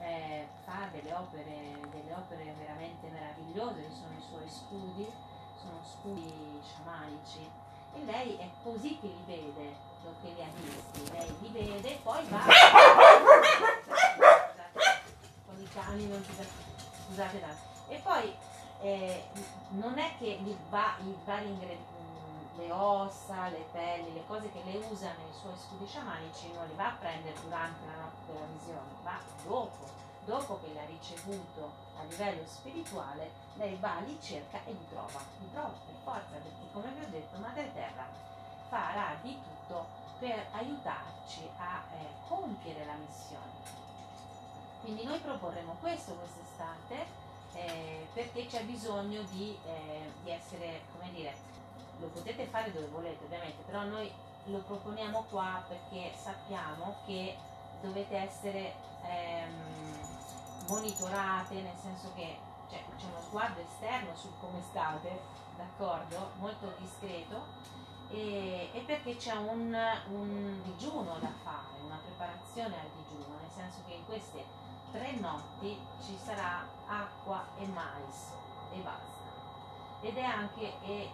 [0.00, 5.10] eh, fa delle opere, delle opere veramente meravigliose, sono i suoi studi,
[5.56, 7.50] sono studi sciamanici
[7.94, 9.74] e lei è così che li vede,
[10.22, 12.38] che li ha visti, lei li vede, poi va
[15.46, 16.32] con i cani non si
[17.06, 17.68] scusate tanto.
[17.88, 18.34] E poi
[18.80, 19.24] eh,
[19.70, 21.90] non è che gli va, i vari ingredienti
[22.60, 26.74] le ossa, le pelli, le cose che le usa nei suoi studi sciamanici non li
[26.74, 29.88] va a prendere durante la notte della visione, va dopo,
[30.24, 35.50] dopo che l'ha ricevuto a livello spirituale, lei va, li cerca e li trova, li
[35.52, 38.06] trova per forza, perché come vi ho detto Madre Terra
[38.68, 39.86] farà di tutto
[40.18, 43.78] per aiutarci a eh, compiere la missione.
[44.82, 46.99] Quindi noi proporremo questo quest'estate
[48.20, 51.34] perché c'è bisogno di, eh, di essere, come dire,
[51.98, 54.12] lo potete fare dove volete ovviamente, però noi
[54.44, 57.36] lo proponiamo qua perché sappiamo che
[57.80, 59.98] dovete essere ehm,
[60.68, 62.36] monitorate, nel senso che
[62.68, 65.20] cioè, c'è uno sguardo esterno su come state,
[65.56, 66.32] d'accordo?
[66.38, 67.78] Molto discreto.
[68.10, 69.74] E, e perché c'è un,
[70.10, 74.44] un, digiuno da fare, una preparazione al digiuno, nel senso che in queste
[74.90, 78.32] tre notti ci sarà acqua e mais
[78.72, 79.28] e basta.
[80.02, 81.10] Ed è anche e,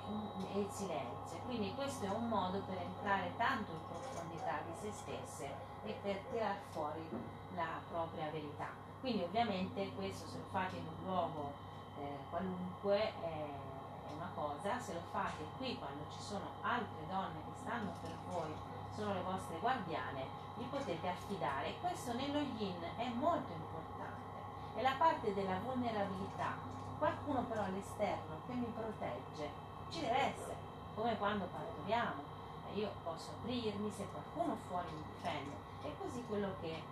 [0.53, 1.39] e il silenzio.
[1.45, 5.55] Quindi questo è un modo per entrare tanto in profondità di se stesse
[5.85, 7.07] e per tirar fuori
[7.55, 8.69] la propria verità.
[9.01, 11.53] Quindi ovviamente questo se lo fate in un luogo
[11.99, 13.75] eh, qualunque eh,
[14.09, 18.13] è una cosa, se lo fate qui quando ci sono altre donne che stanno per
[18.31, 18.55] voi,
[18.95, 20.25] sono le vostre guardiane,
[20.57, 21.75] vi potete affidare.
[21.81, 26.57] Questo nello yin è molto importante, è la parte della vulnerabilità.
[26.99, 29.51] Qualcuno però all'esterno che mi protegge,
[29.91, 30.57] ci deve essere,
[30.95, 32.35] come quando partoriamo.
[32.75, 35.55] Io posso aprirmi se qualcuno fuori mi difende.
[35.83, 36.83] È così quello che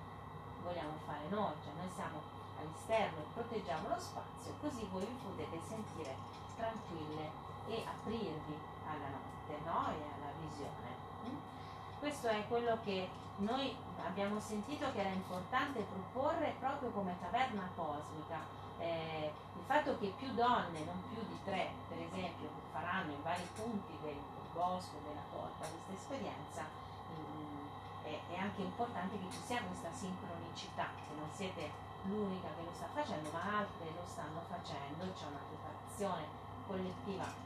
[0.62, 2.20] vogliamo fare noi, cioè noi siamo
[2.58, 6.16] all'esterno e proteggiamo lo spazio, così voi vi potete sentire
[6.56, 7.30] tranquille
[7.66, 9.88] e aprirvi alla notte no?
[9.90, 11.03] e alla visione.
[12.04, 13.74] Questo è quello che noi
[14.04, 18.44] abbiamo sentito che era importante proporre proprio come taverna cosmica.
[18.76, 23.48] Eh, il fatto che più donne, non più di tre, per esempio, faranno in vari
[23.56, 24.20] punti del
[24.52, 30.92] bosco, della porta questa esperienza, mm, è, è anche importante che ci sia questa sincronicità,
[31.08, 31.72] che non siete
[32.04, 36.28] l'unica che lo sta facendo, ma altre lo stanno facendo, c'è una preparazione
[36.66, 37.43] collettiva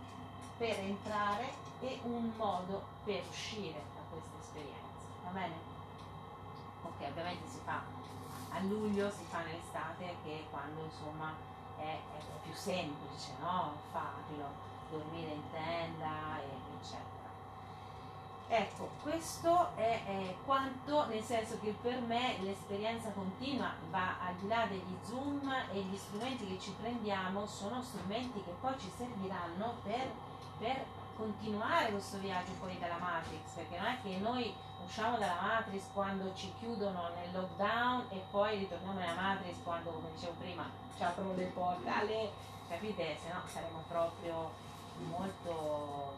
[0.59, 1.49] per entrare
[1.81, 5.07] e un modo per uscire da questa esperienza.
[5.25, 5.55] Va bene?
[6.83, 7.81] Ok, ovviamente si fa
[8.51, 11.33] a luglio, si fa nell'estate che è quando insomma
[11.79, 13.75] è, è più semplice, no?
[13.93, 14.51] Farlo,
[14.91, 16.41] dormire in tenda,
[16.81, 17.17] eccetera.
[18.51, 24.49] Ecco, questo è, è, quanto, nel senso che per me l'esperienza continua va al di
[24.49, 29.75] là degli zoom e gli strumenti che ci prendiamo sono strumenti che poi ci serviranno
[29.83, 30.11] per,
[30.59, 30.85] per
[31.17, 34.55] continuare questo viaggio fuori dalla Matrix, perché non è che noi
[34.85, 40.11] usciamo dalla Matrix quando ci chiudono nel lockdown e poi ritorniamo nella Matrix quando, come
[40.15, 42.33] dicevo prima, ci aprono le porte,
[42.69, 43.19] capite?
[43.21, 44.53] Se no saremo proprio
[45.09, 46.15] molto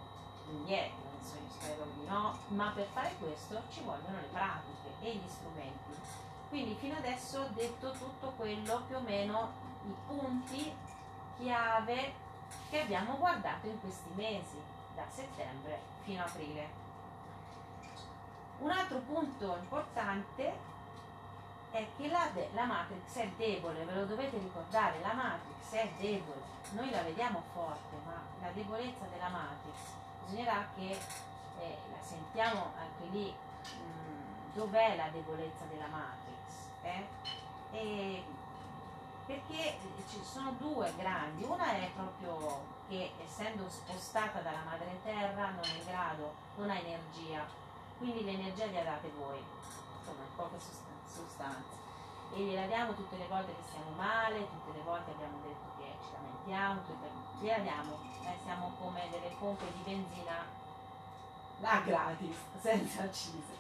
[0.51, 1.11] indietro
[1.61, 5.99] spero di no, ma per fare questo ci vogliono le pratiche e gli strumenti.
[6.49, 9.53] Quindi fino adesso ho detto tutto quello, più o meno
[9.84, 10.74] i punti
[11.38, 12.20] chiave
[12.68, 14.61] che abbiamo guardato in questi mesi,
[14.94, 16.68] da settembre fino a aprile.
[18.59, 20.68] Un altro punto importante
[21.70, 26.42] è che la, la, Matrix è debole, ve lo dovete ricordare, la Matrix è debole,
[26.72, 30.90] noi la vediamo forte, ma la debolezza della Matrix bisognerà che
[31.61, 36.68] eh, la sentiamo anche lì, mh, mm, dov'è la debolezza della Matrix?
[36.82, 37.07] Eh?
[37.72, 38.24] E
[39.31, 39.78] perché
[40.09, 45.78] ci sono due grandi, una è proprio che essendo spostata dalla madre terra non è
[45.78, 47.47] in grado, non ha energia,
[47.99, 49.39] quindi l'energia gliela date voi,
[49.99, 50.57] insomma in poche
[51.07, 51.78] sostanze.
[52.35, 55.95] E gliela diamo tutte le volte che stiamo male, tutte le volte abbiamo detto che
[56.03, 56.81] ci lamentiamo,
[57.41, 60.59] gliela diamo, eh, siamo come delle pompe di benzina.
[61.62, 63.59] A gratis, senza accise.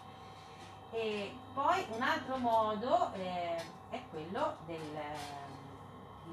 [0.90, 4.98] E poi un altro modo eh, è quello del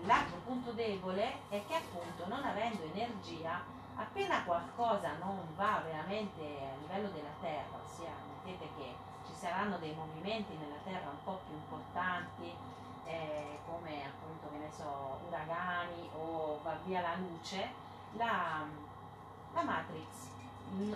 [0.05, 3.63] l'altro punto debole è che appunto non avendo energia,
[3.95, 8.11] appena qualcosa non va veramente a livello della terra, ossia
[8.43, 8.95] mettete che
[9.25, 12.53] ci saranno dei movimenti nella terra un po' più importanti,
[13.05, 17.69] eh, come appunto che ne so, uragani o va via la luce,
[18.13, 18.65] la,
[19.53, 20.29] la Matrix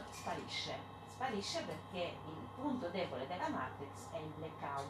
[0.10, 0.76] sparisce.
[1.08, 4.88] Sparisce perché il punto debole della Matrix è il blackout.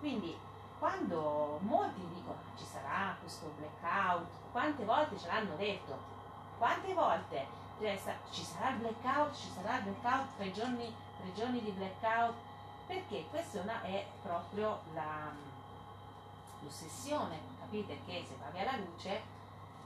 [0.00, 0.36] Quindi
[0.82, 5.96] quando molti dicono ci sarà questo blackout, quante volte ce l'hanno detto?
[6.58, 7.46] Quante volte
[7.78, 12.34] cioè, ci sarà il blackout, ci sarà il blackout, tre giorni, tre giorni di blackout?
[12.88, 15.30] Perché questa è proprio la,
[16.58, 19.22] l'ossessione, capite che se va via la luce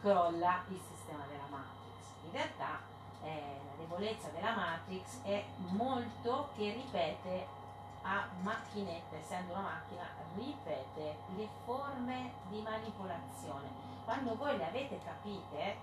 [0.01, 2.25] crolla il sistema della Matrix.
[2.25, 2.81] In realtà
[3.23, 7.56] eh, la debolezza della Matrix è molto che ripete
[8.07, 10.05] a macchinetta, essendo una macchina,
[10.37, 13.69] ripete le forme di manipolazione.
[14.05, 15.77] Quando voi le avete capite,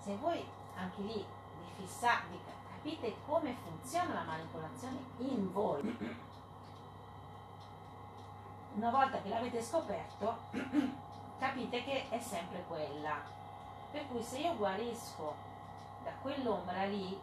[0.00, 0.44] se voi
[0.74, 5.96] anche lì vi fissate, capite come funziona la manipolazione in voi,
[8.74, 10.36] una volta che l'avete scoperto,
[11.38, 13.16] capite che è sempre quella.
[13.92, 15.36] Per cui se io guarisco
[16.02, 17.16] da quell'ombra lì,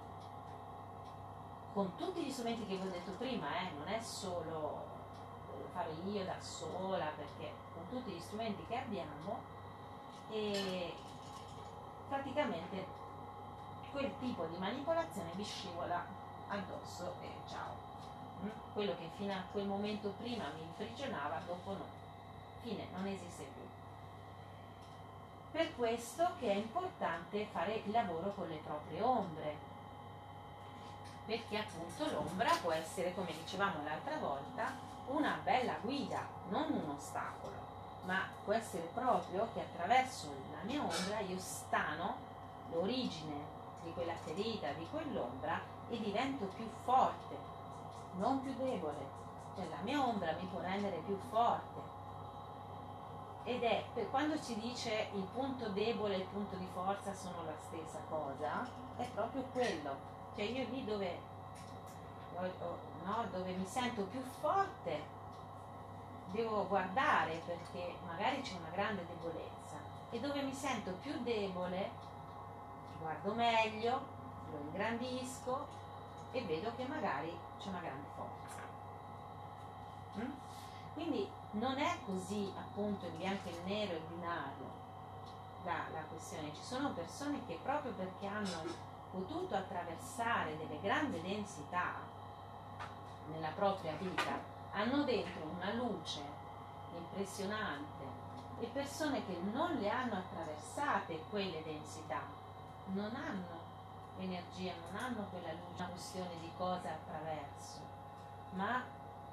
[1.73, 4.89] con tutti gli strumenti che vi ho detto prima, eh, non è solo
[5.71, 9.39] fare io da sola, perché con tutti gli strumenti che abbiamo,
[10.29, 10.93] e
[12.09, 12.85] praticamente
[13.91, 16.05] quel tipo di manipolazione vi scivola
[16.49, 17.89] addosso e ciao.
[18.43, 18.73] Mm?
[18.73, 21.85] Quello che fino a quel momento prima mi imprigionava, dopo no.
[22.61, 23.61] fine, non esiste più.
[25.51, 29.69] Per questo che è importante fare il lavoro con le proprie ombre,
[31.25, 34.73] perché appunto l'ombra può essere, come dicevamo l'altra volta,
[35.07, 37.53] una bella guida, non un ostacolo,
[38.05, 42.15] ma può essere proprio che attraverso la mia ombra io stano
[42.71, 45.59] l'origine di quella ferita, di quell'ombra
[45.89, 47.35] e divento più forte,
[48.17, 49.19] non più debole.
[49.55, 51.89] Cioè la mia ombra mi può rendere più forte.
[53.43, 57.55] Ed è quando ci dice il punto debole e il punto di forza sono la
[57.59, 58.65] stessa cosa,
[58.97, 60.19] è proprio quello.
[60.35, 61.19] Cioè io lì dove,
[63.03, 65.19] no, dove mi sento più forte
[66.31, 69.77] devo guardare perché magari c'è una grande debolezza
[70.09, 72.09] e dove mi sento più debole
[73.01, 74.01] guardo meglio,
[74.51, 75.67] lo ingrandisco
[76.31, 78.59] e vedo che magari c'è una grande forza.
[80.19, 80.31] Mm?
[80.93, 84.79] Quindi non è così appunto in bianco e nero e binario
[85.63, 91.95] la, la questione, ci sono persone che proprio perché hanno potuto attraversare delle grandi densità
[93.31, 94.39] nella propria vita
[94.71, 96.21] hanno dentro una luce
[96.95, 98.19] impressionante
[98.59, 102.39] e persone che non le hanno attraversate quelle densità
[102.93, 103.59] non hanno
[104.17, 107.79] energia, non hanno quella luce, una questione di cosa attraverso,
[108.51, 108.83] ma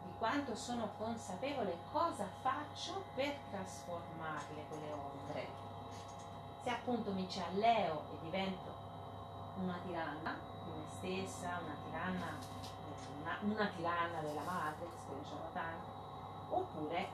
[0.02, 5.46] di quanto sono consapevole cosa faccio per trasformarle quelle ombre.
[6.62, 8.77] Se appunto mi ci alleo e divento
[9.62, 12.38] una tiranna di me stessa, una tiranna,
[13.20, 14.86] una, una tiranna della madre,
[15.22, 15.88] sono tante,
[16.50, 17.08] oppure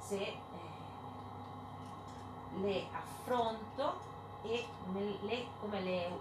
[0.00, 0.38] se eh,
[2.60, 4.10] le affronto
[4.42, 6.18] e le, come le,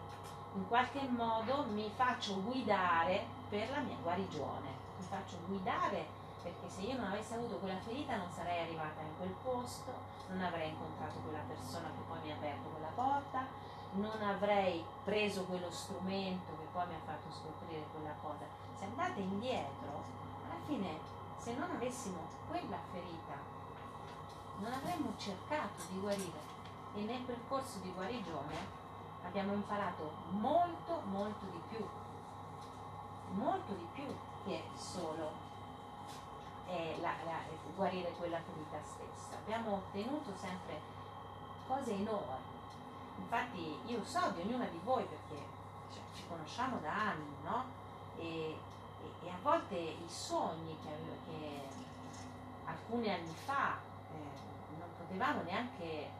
[0.54, 6.82] in qualche modo mi faccio guidare per la mia guarigione, mi faccio guidare perché se
[6.82, 9.94] io non avessi avuto quella ferita non sarei arrivata in quel posto,
[10.30, 13.46] non avrei incontrato quella persona che poi mi ha aperto quella porta,
[13.94, 18.46] non avrei preso quello strumento che poi mi ha fatto scoprire quella cosa.
[18.78, 20.04] Se andate indietro,
[20.46, 21.00] alla fine
[21.38, 23.36] se non avessimo quella ferita,
[24.60, 26.50] non avremmo cercato di guarire.
[26.94, 28.56] E nel percorso di guarigione
[29.24, 31.86] abbiamo imparato molto molto di più.
[33.34, 34.14] Molto di più
[34.46, 35.32] che solo
[36.68, 37.40] eh, la, la,
[37.76, 39.38] guarire quella ferita stessa.
[39.38, 40.80] Abbiamo ottenuto sempre
[41.68, 42.51] cose enormi
[43.22, 45.42] infatti io so di ognuna di voi perché
[46.16, 47.66] ci conosciamo da anni no?
[48.18, 50.90] e, e, e, a volte i sogni che,
[51.26, 51.62] che
[52.66, 53.78] alcuni anni fa
[54.14, 56.20] eh, non potevamo neanche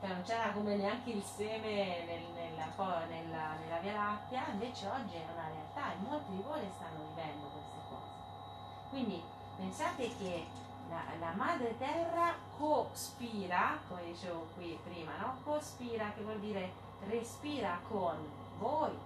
[0.00, 5.16] cioè non c'era come neanche il seme nel, nella, nella, nella, Via Lattea, invece oggi
[5.16, 8.88] è una realtà e molti di voi le stanno vivendo queste cose.
[8.88, 9.22] Quindi
[9.58, 10.46] pensate che
[10.90, 15.38] la, la madre terra cospira, come dicevo qui prima, no?
[15.44, 16.72] cospira che vuol dire
[17.06, 18.16] respira con
[18.58, 18.98] voi,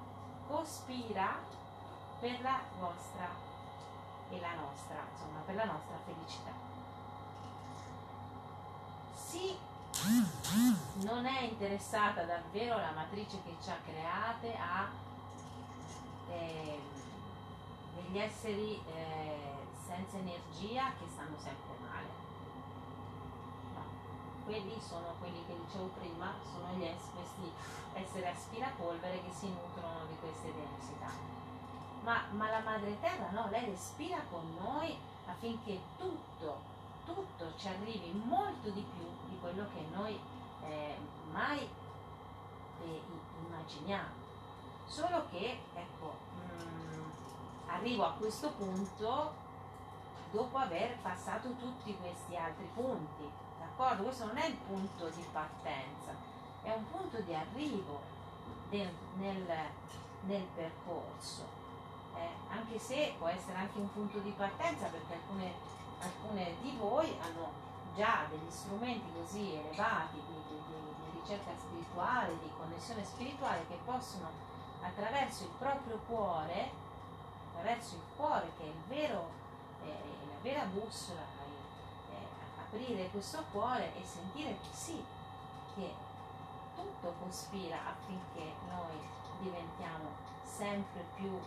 [0.48, 1.38] cospira
[2.18, 3.28] per la vostra
[4.30, 6.50] e la nostra, insomma, per la nostra felicità.
[9.14, 9.72] Si
[11.02, 14.88] non è interessata davvero la matrice che ci ha create a
[16.30, 16.78] eh,
[17.94, 19.53] degli esseri eh,
[19.94, 22.10] senza energia che stanno sempre male.
[23.74, 23.82] No.
[24.44, 27.52] Quelli sono quelli che dicevo prima, sono gli es- questi
[27.94, 31.10] esseri aspirapolvere che si nutrono di queste densità.
[32.02, 36.72] Ma, ma la madre terra no, lei respira con noi affinché tutto
[37.04, 40.18] tutto ci arrivi molto di più di quello che noi
[40.64, 40.96] eh,
[41.30, 41.68] mai
[42.82, 43.02] eh,
[43.46, 44.22] immaginiamo.
[44.86, 47.10] Solo che, ecco, mh, mm,
[47.66, 49.43] arrivo a questo punto
[50.34, 53.30] dopo aver passato tutti questi altri punti,
[53.60, 54.02] d'accordo?
[54.02, 56.12] Questo non è il punto di partenza,
[56.62, 58.00] è un punto di arrivo
[58.68, 59.46] del, nel,
[60.22, 61.62] nel, percorso.
[62.16, 65.52] Eh, anche se può essere anche un punto di partenza perché alcune
[66.04, 67.50] alcune di voi hanno
[67.94, 73.78] già degli strumenti così elevati di, di, di, di ricerca spirituale, di connessione spirituale che
[73.84, 74.28] possono
[74.82, 76.70] attraverso il proprio cuore,
[77.48, 79.42] attraverso il cuore che è il vero,
[79.88, 81.20] la vera bussola,
[82.10, 85.04] eh, aprire questo cuore e sentire che sì,
[85.74, 85.92] che
[86.74, 88.98] tutto cospira affinché noi
[89.40, 90.08] diventiamo
[90.44, 91.38] sempre più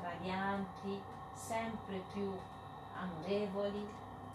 [0.00, 1.00] radianti,
[1.34, 2.32] sempre più
[2.94, 3.86] amorevoli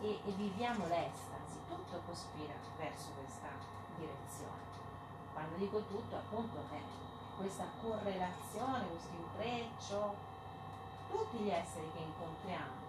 [0.01, 3.49] e, e viviamo l'estasi, tutto cospira verso questa
[3.97, 4.67] direzione.
[5.33, 6.81] Quando dico tutto, appunto, è
[7.37, 10.15] questa correlazione, questo intreccio,
[11.09, 12.88] tutti gli esseri che incontriamo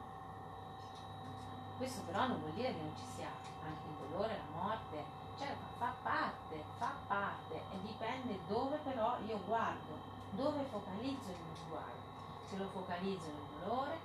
[1.81, 3.31] Questo però non vuol dire che non ci sia
[3.65, 5.03] anche il dolore, la morte,
[5.39, 9.97] cioè fa parte, fa parte e dipende dove però io guardo,
[10.33, 12.01] dove focalizzo il mio sguardo.
[12.51, 13.99] Se lo focalizzo nel dolore,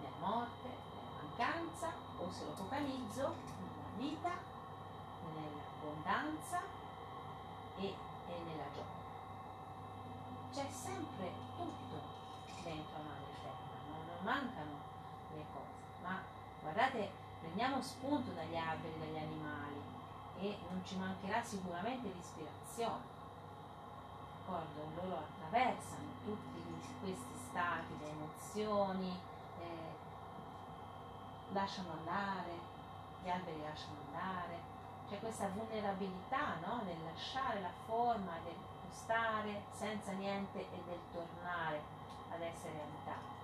[0.00, 4.32] nella morte, nella mancanza o se lo focalizzo nella vita,
[5.34, 6.62] nell'abbondanza
[7.76, 9.04] e, e nella gioia.
[10.54, 12.00] C'è sempre tutto
[12.62, 14.85] dentro Madre Terra, non, non mancano
[16.66, 19.80] guardate, prendiamo spunto dagli alberi, dagli animali
[20.40, 23.14] e non ci mancherà sicuramente l'ispirazione.
[24.44, 24.90] D'accordo?
[24.96, 26.64] Loro attraversano tutti
[27.00, 29.16] questi stati le emozioni,
[29.60, 29.94] eh,
[31.52, 32.58] lasciano andare,
[33.22, 34.58] gli alberi lasciano andare,
[35.08, 36.82] c'è questa vulnerabilità no?
[36.84, 38.56] nel lasciare la forma, del
[38.90, 41.80] stare senza niente e del tornare
[42.30, 43.35] ad essere abitati.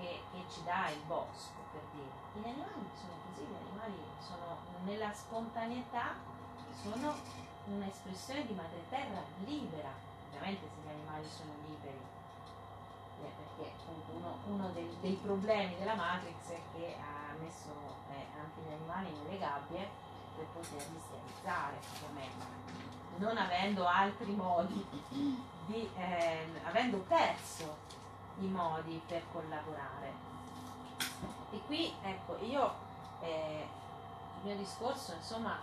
[0.00, 2.08] Che, che ci dà il bosco, per dire.
[2.32, 6.16] Gli animali sono così, gli animali sono nella spontaneità,
[6.72, 7.14] sono
[7.66, 9.92] un'espressione di madre terra libera.
[10.28, 12.00] Ovviamente se gli animali sono liberi,
[13.20, 17.68] eh, perché appunto uno, uno dei, dei, problemi della Matrix è che ha messo
[18.08, 19.86] eh, anche gli animali nelle gabbie
[20.34, 24.86] per poterli sterilizzare, ovviamente non avendo altri modi,
[25.66, 27.76] di, eh, avendo perso
[28.40, 30.12] i modi per collaborare.
[31.50, 32.72] E qui, ecco, io,
[33.20, 33.66] eh,
[34.40, 35.58] il mio discorso, insomma,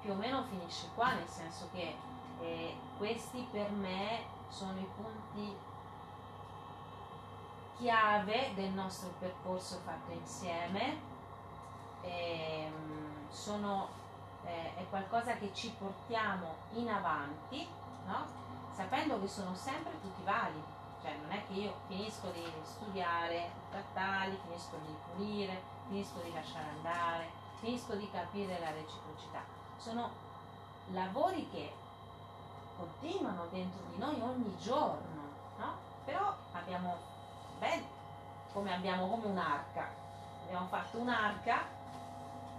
[0.00, 1.96] più o meno finisce qua, nel senso che
[2.40, 5.56] eh, questi per me sono i punti
[7.76, 11.12] chiave del nostro percorso fatto insieme.
[12.02, 14.02] Ehm, sono
[14.44, 17.66] eh, è qualcosa che ci portiamo in avanti,
[18.06, 18.26] no?
[18.72, 20.62] sapendo che sono sempre tutti validi,
[21.04, 26.70] cioè non è che io finisco di studiare trattali, finisco di pulire, finisco di lasciare
[26.76, 27.28] andare,
[27.60, 29.44] finisco di capire la reciprocità,
[29.76, 30.10] sono
[30.92, 31.70] lavori che
[32.78, 35.22] continuano dentro di noi ogni giorno,
[35.58, 35.74] no?
[36.06, 36.96] però abbiamo,
[37.58, 37.84] beh,
[38.54, 39.86] come abbiamo come un'arca,
[40.44, 41.66] abbiamo fatto un'arca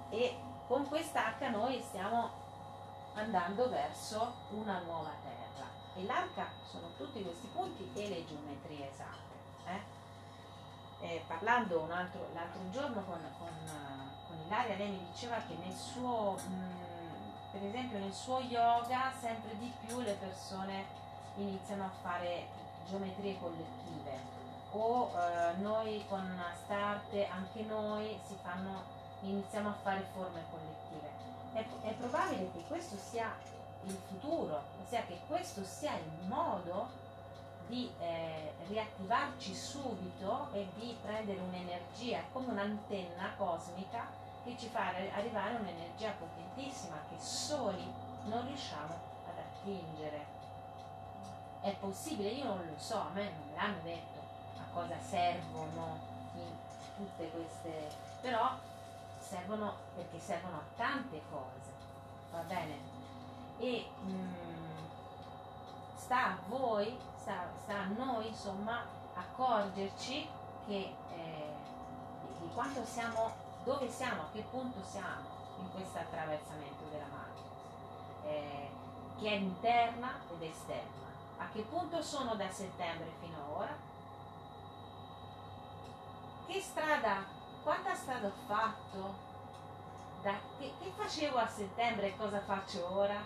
[0.10, 0.38] e
[0.68, 2.30] con quest'arca noi stiamo
[3.16, 5.25] andando verso una nuova
[5.96, 9.34] e l'arca sono tutti questi punti e le geometrie esatte.
[9.66, 10.04] Eh?
[11.08, 12.28] Eh, parlando l'altro
[12.72, 13.50] giorno con, con,
[14.28, 19.12] con, Ilaria, lei mi diceva che nel suo, mh, mm, per esempio nel suo yoga
[19.18, 20.86] sempre di più le persone
[21.36, 22.48] iniziano a fare
[22.88, 24.34] geometrie collettive
[24.72, 31.10] o eh, noi con Astarte, anche noi fanno iniziamo a fare forme collettive.
[31.54, 33.34] È, è probabile che questo sia
[33.86, 37.04] il futuro, ossia che questo sia il modo
[37.68, 44.08] di eh, riattivarci subito e di prendere un'energia come un'antenna cosmica
[44.44, 47.92] che ci fa arrivare un'energia potentissima che soli
[48.26, 48.94] non riusciamo
[49.28, 50.34] ad attingere.
[51.62, 54.20] È possibile, io non lo so, a me non me l'hanno detto
[54.58, 56.14] a cosa servono
[56.96, 57.90] tutte queste,
[58.22, 58.52] però
[59.20, 61.72] servono perché servono a tante cose,
[62.32, 62.95] va bene?
[63.58, 64.86] E mh, mm,
[65.96, 68.84] sta a voi, sta, sta, a noi insomma
[69.14, 70.28] accorgerci
[70.68, 71.54] che eh,
[72.40, 73.34] di, quanto siamo,
[73.64, 77.44] dove siamo, a che punto siamo in questo attraversamento della madre,
[78.24, 78.70] eh,
[79.20, 81.04] che è interna ed esterna.
[81.38, 83.78] A che punto sono da settembre fino ad ora?
[86.48, 89.16] Che strada quanta strada ho fatto?
[90.22, 93.20] Da, che, che, facevo a settembre e cosa faccio ora?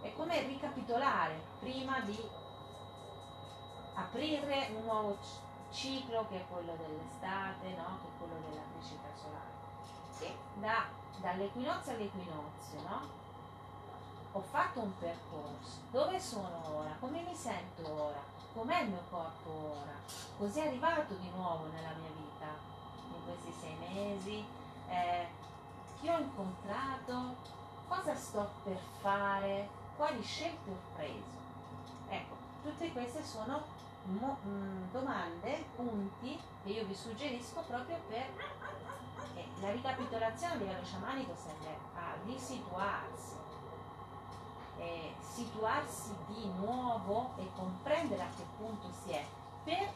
[0.00, 2.18] È come ricapitolare prima di
[3.94, 5.18] aprire un nuovo
[5.70, 7.98] ciclo che è quello dell'estate, no?
[8.00, 9.48] che è quello della crescita solare.
[10.20, 10.86] E da,
[11.20, 13.18] dall'equinozio all'equinozio, no?
[14.32, 15.80] Ho fatto un percorso.
[15.90, 16.96] Dove sono ora?
[17.00, 18.38] Come mi sento ora?
[18.52, 19.94] com'è il mio corpo ora,
[20.36, 22.46] cos'è arrivato di nuovo nella mia vita
[23.08, 24.44] in questi sei mesi,
[24.88, 25.26] eh,
[26.00, 27.36] chi ho incontrato,
[27.86, 29.68] cosa sto per fare,
[30.00, 31.38] quali scelte ho preso.
[32.08, 33.62] Ecco, tutte queste sono
[34.04, 38.26] mo- mm, domande, punti che io vi suggerisco proprio per
[39.34, 43.36] eh, la ricapitolazione a livello sciamanico serve a risituarsi
[44.78, 49.22] eh, situarsi di nuovo e comprendere a che punto si è
[49.64, 49.92] per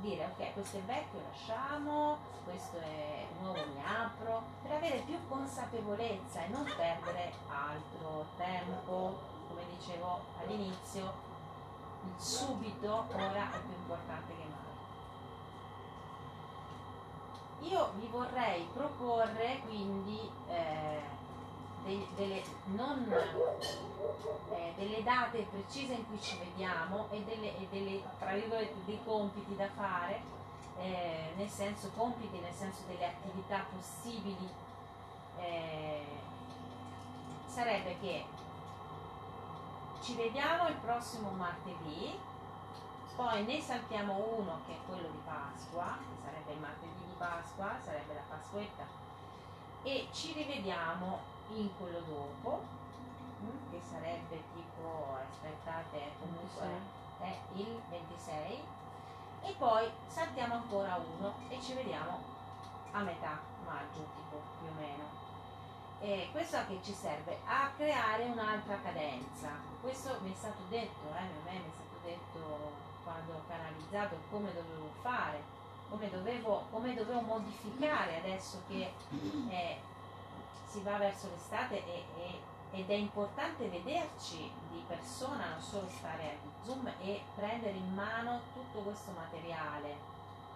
[0.00, 6.44] dire ok questo è vecchio lasciamo questo è nuovo mi apro per avere più consapevolezza
[6.44, 9.18] e non perdere altro tempo
[9.48, 11.26] come dicevo all'inizio
[12.04, 14.56] il subito ora è più importante che mai.
[17.70, 21.02] Io vi vorrei proporre quindi eh,
[21.84, 23.10] dei, delle, non,
[24.50, 28.02] eh, delle date precise in cui ci vediamo e delle, e delle
[28.84, 30.20] dei compiti da fare,
[30.78, 34.48] eh, nel senso compiti, nel senso delle attività possibili.
[35.38, 36.04] Eh,
[37.46, 38.24] sarebbe che
[40.00, 42.18] ci vediamo il prossimo martedì,
[43.16, 47.76] poi ne saltiamo uno che è quello di Pasqua, che sarebbe il martedì di Pasqua,
[47.82, 48.86] sarebbe la Pasquetta,
[49.82, 52.62] e ci rivediamo in quello dopo,
[53.42, 56.66] mm, che sarebbe tipo, aspettate, comunque
[57.20, 58.62] è il 26,
[59.42, 62.20] e poi saltiamo ancora uno e ci vediamo
[62.92, 65.26] a metà maggio, tipo più o meno.
[66.00, 67.38] E questo a che ci serve?
[67.44, 69.48] A creare un'altra cadenza.
[69.80, 72.72] Questo mi è stato detto, eh, a me mi è stato detto
[73.02, 75.42] quando ho canalizzato come dovevo fare,
[75.88, 78.92] come dovevo, come dovevo modificare adesso che
[79.48, 79.80] eh,
[80.68, 82.40] si va verso l'estate e, e,
[82.70, 88.40] ed è importante vederci di persona, non solo stare a Zoom e prendere in mano
[88.52, 89.96] tutto questo materiale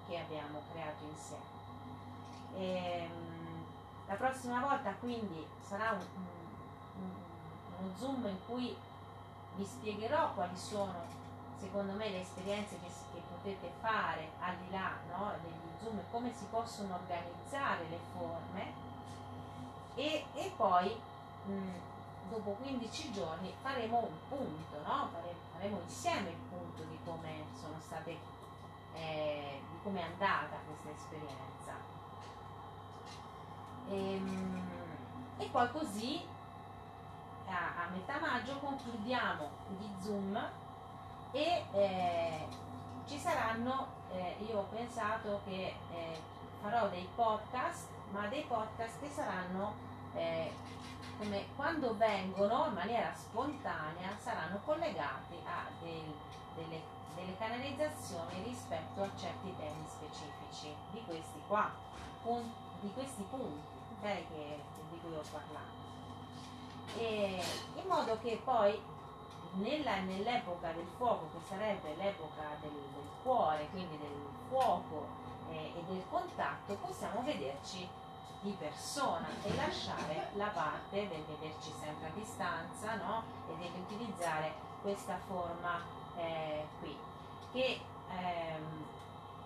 [0.07, 1.61] che abbiamo creato insieme.
[2.55, 3.65] E, ehm,
[4.07, 6.07] la prossima volta quindi sarà un,
[6.97, 7.11] un,
[7.79, 8.77] uno zoom in cui
[9.55, 11.21] vi spiegherò quali sono
[11.59, 16.05] secondo me le esperienze che, che potete fare al di là no, degli zoom e
[16.11, 18.92] come si possono organizzare le forme
[19.95, 20.95] e, e poi
[21.47, 21.71] mh,
[22.31, 25.09] dopo 15 giorni faremo un punto, no?
[25.13, 28.19] faremo, faremo, insieme il punto di come sono state
[28.95, 31.75] eh, di come è andata questa esperienza.
[33.89, 34.71] E, ehm,
[35.39, 36.25] e poi così
[37.47, 40.51] a, a, metà maggio concludiamo gli Zoom
[41.33, 42.47] e eh,
[43.07, 46.21] ci saranno, eh, io ho pensato che eh,
[46.61, 49.75] farò dei podcast, ma dei podcast che saranno
[50.15, 50.53] eh,
[51.19, 56.13] come quando vengono in maniera spontanea saranno collegati a del,
[56.55, 56.81] delle,
[57.15, 61.71] delle canalizzazioni rispetto a certi temi specifici di questi qua,
[62.81, 63.67] di questi punti
[63.99, 64.61] okay, che,
[64.91, 65.81] di cui ho parlato.
[66.99, 67.43] E
[67.77, 68.79] in modo che poi
[69.55, 75.07] nella, nell'epoca del fuoco, che sarebbe l'epoca del, del cuore, quindi del fuoco
[75.51, 77.89] eh, e del contatto, possiamo vederci
[78.43, 83.23] di persona e lasciare la parte del vederci sempre a distanza no?
[83.49, 85.81] e dell'utilizzare questa forma
[86.17, 86.97] eh, qui
[87.53, 87.81] che
[88.11, 88.85] ehm,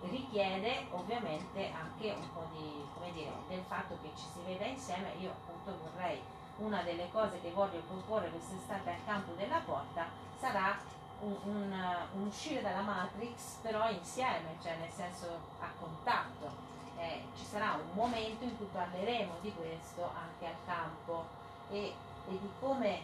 [0.08, 5.12] richiede ovviamente anche un po' di, come dire, del fatto che ci si veda insieme.
[5.20, 6.20] Io appunto vorrei,
[6.58, 10.06] una delle cose che voglio proporre quest'estate al campo della porta
[10.38, 10.78] sarà
[11.20, 15.26] un, un, un uscire dalla Matrix però insieme, cioè nel senso
[15.60, 16.74] a contatto.
[16.98, 21.26] Eh, ci sarà un momento in cui parleremo di questo anche al campo
[21.70, 21.92] e,
[22.28, 23.02] e di come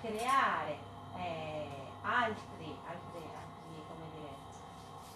[0.00, 0.78] creare
[1.16, 1.68] eh,
[2.02, 3.12] altri, altri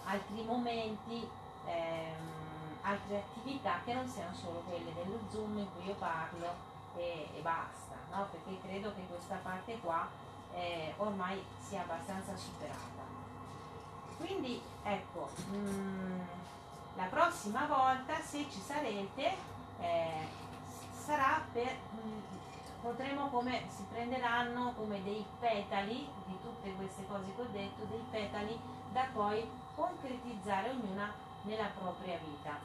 [0.07, 1.27] altri momenti,
[1.65, 7.27] ehm, altre attività che non siano solo quelle dello Zoom in cui io parlo e,
[7.35, 8.27] e basta, no?
[8.31, 10.07] perché credo che questa parte qua
[10.53, 13.05] eh, ormai sia abbastanza superata.
[14.17, 16.21] Quindi ecco, mh, mm,
[16.97, 19.35] la prossima volta se ci sarete
[19.79, 20.27] eh,
[20.91, 22.19] sarà per mm,
[22.81, 28.03] potremo come si prenderanno come dei petali di tutte queste cose che ho detto, dei
[28.09, 28.59] petali
[28.91, 32.57] da poi concretizzare ognuna nella propria vita.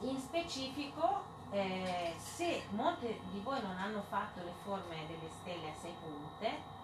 [0.00, 5.74] In specifico, eh, se molte di voi non hanno fatto le forme delle stelle a
[5.80, 6.74] sei punte,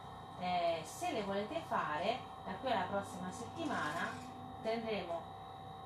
[0.40, 4.10] eh, se le volete fare, da qui alla prossima settimana
[4.62, 5.31] prenderemo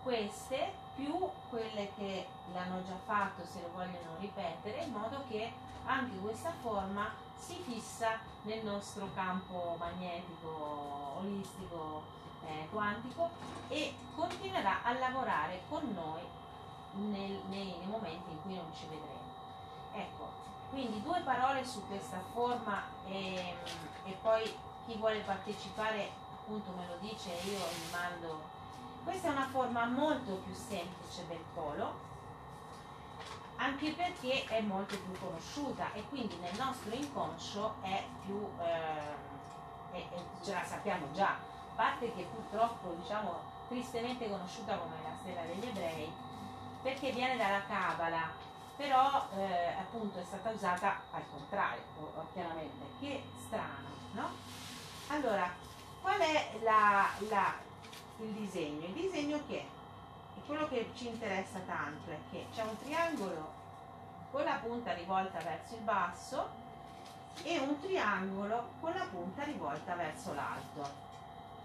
[0.07, 1.19] queste più
[1.51, 5.53] quelle che l'hanno già fatto se lo vogliono ripetere, in modo che
[5.85, 12.05] anche questa forma si fissa nel nostro campo magnetico olistico
[12.47, 13.31] eh, quantico
[13.67, 16.23] e continuerà a lavorare con noi
[16.93, 19.35] nel, nei, nei momenti in cui non ci vedremo.
[19.93, 20.31] Ecco,
[20.71, 23.57] quindi due parole su questa forma e,
[24.05, 24.45] e poi
[24.87, 28.56] chi vuole partecipare appunto me lo dice io gli mando.
[29.07, 31.95] Questa è una forma molto più semplice del polo,
[33.55, 40.09] anche perché è molto più conosciuta e quindi nel nostro inconscio è più, eh, è,
[40.09, 41.37] è, ce la sappiamo già,
[41.77, 46.13] parte che purtroppo diciamo tristemente conosciuta come la stella degli ebrei,
[46.83, 48.29] perché viene dalla Cabala,
[48.77, 51.83] però eh, appunto è stata usata al contrario,
[52.33, 54.31] chiaramente, che strano, no?
[55.07, 55.49] Allora,
[56.03, 57.66] qual è la, la,
[58.19, 58.87] il disegno?
[58.87, 59.65] Il disegno che
[60.47, 63.53] quello che ci interessa tanto è che c'è un triangolo
[64.31, 66.49] con la punta rivolta verso il basso
[67.43, 71.06] e un triangolo con la punta rivolta verso l'alto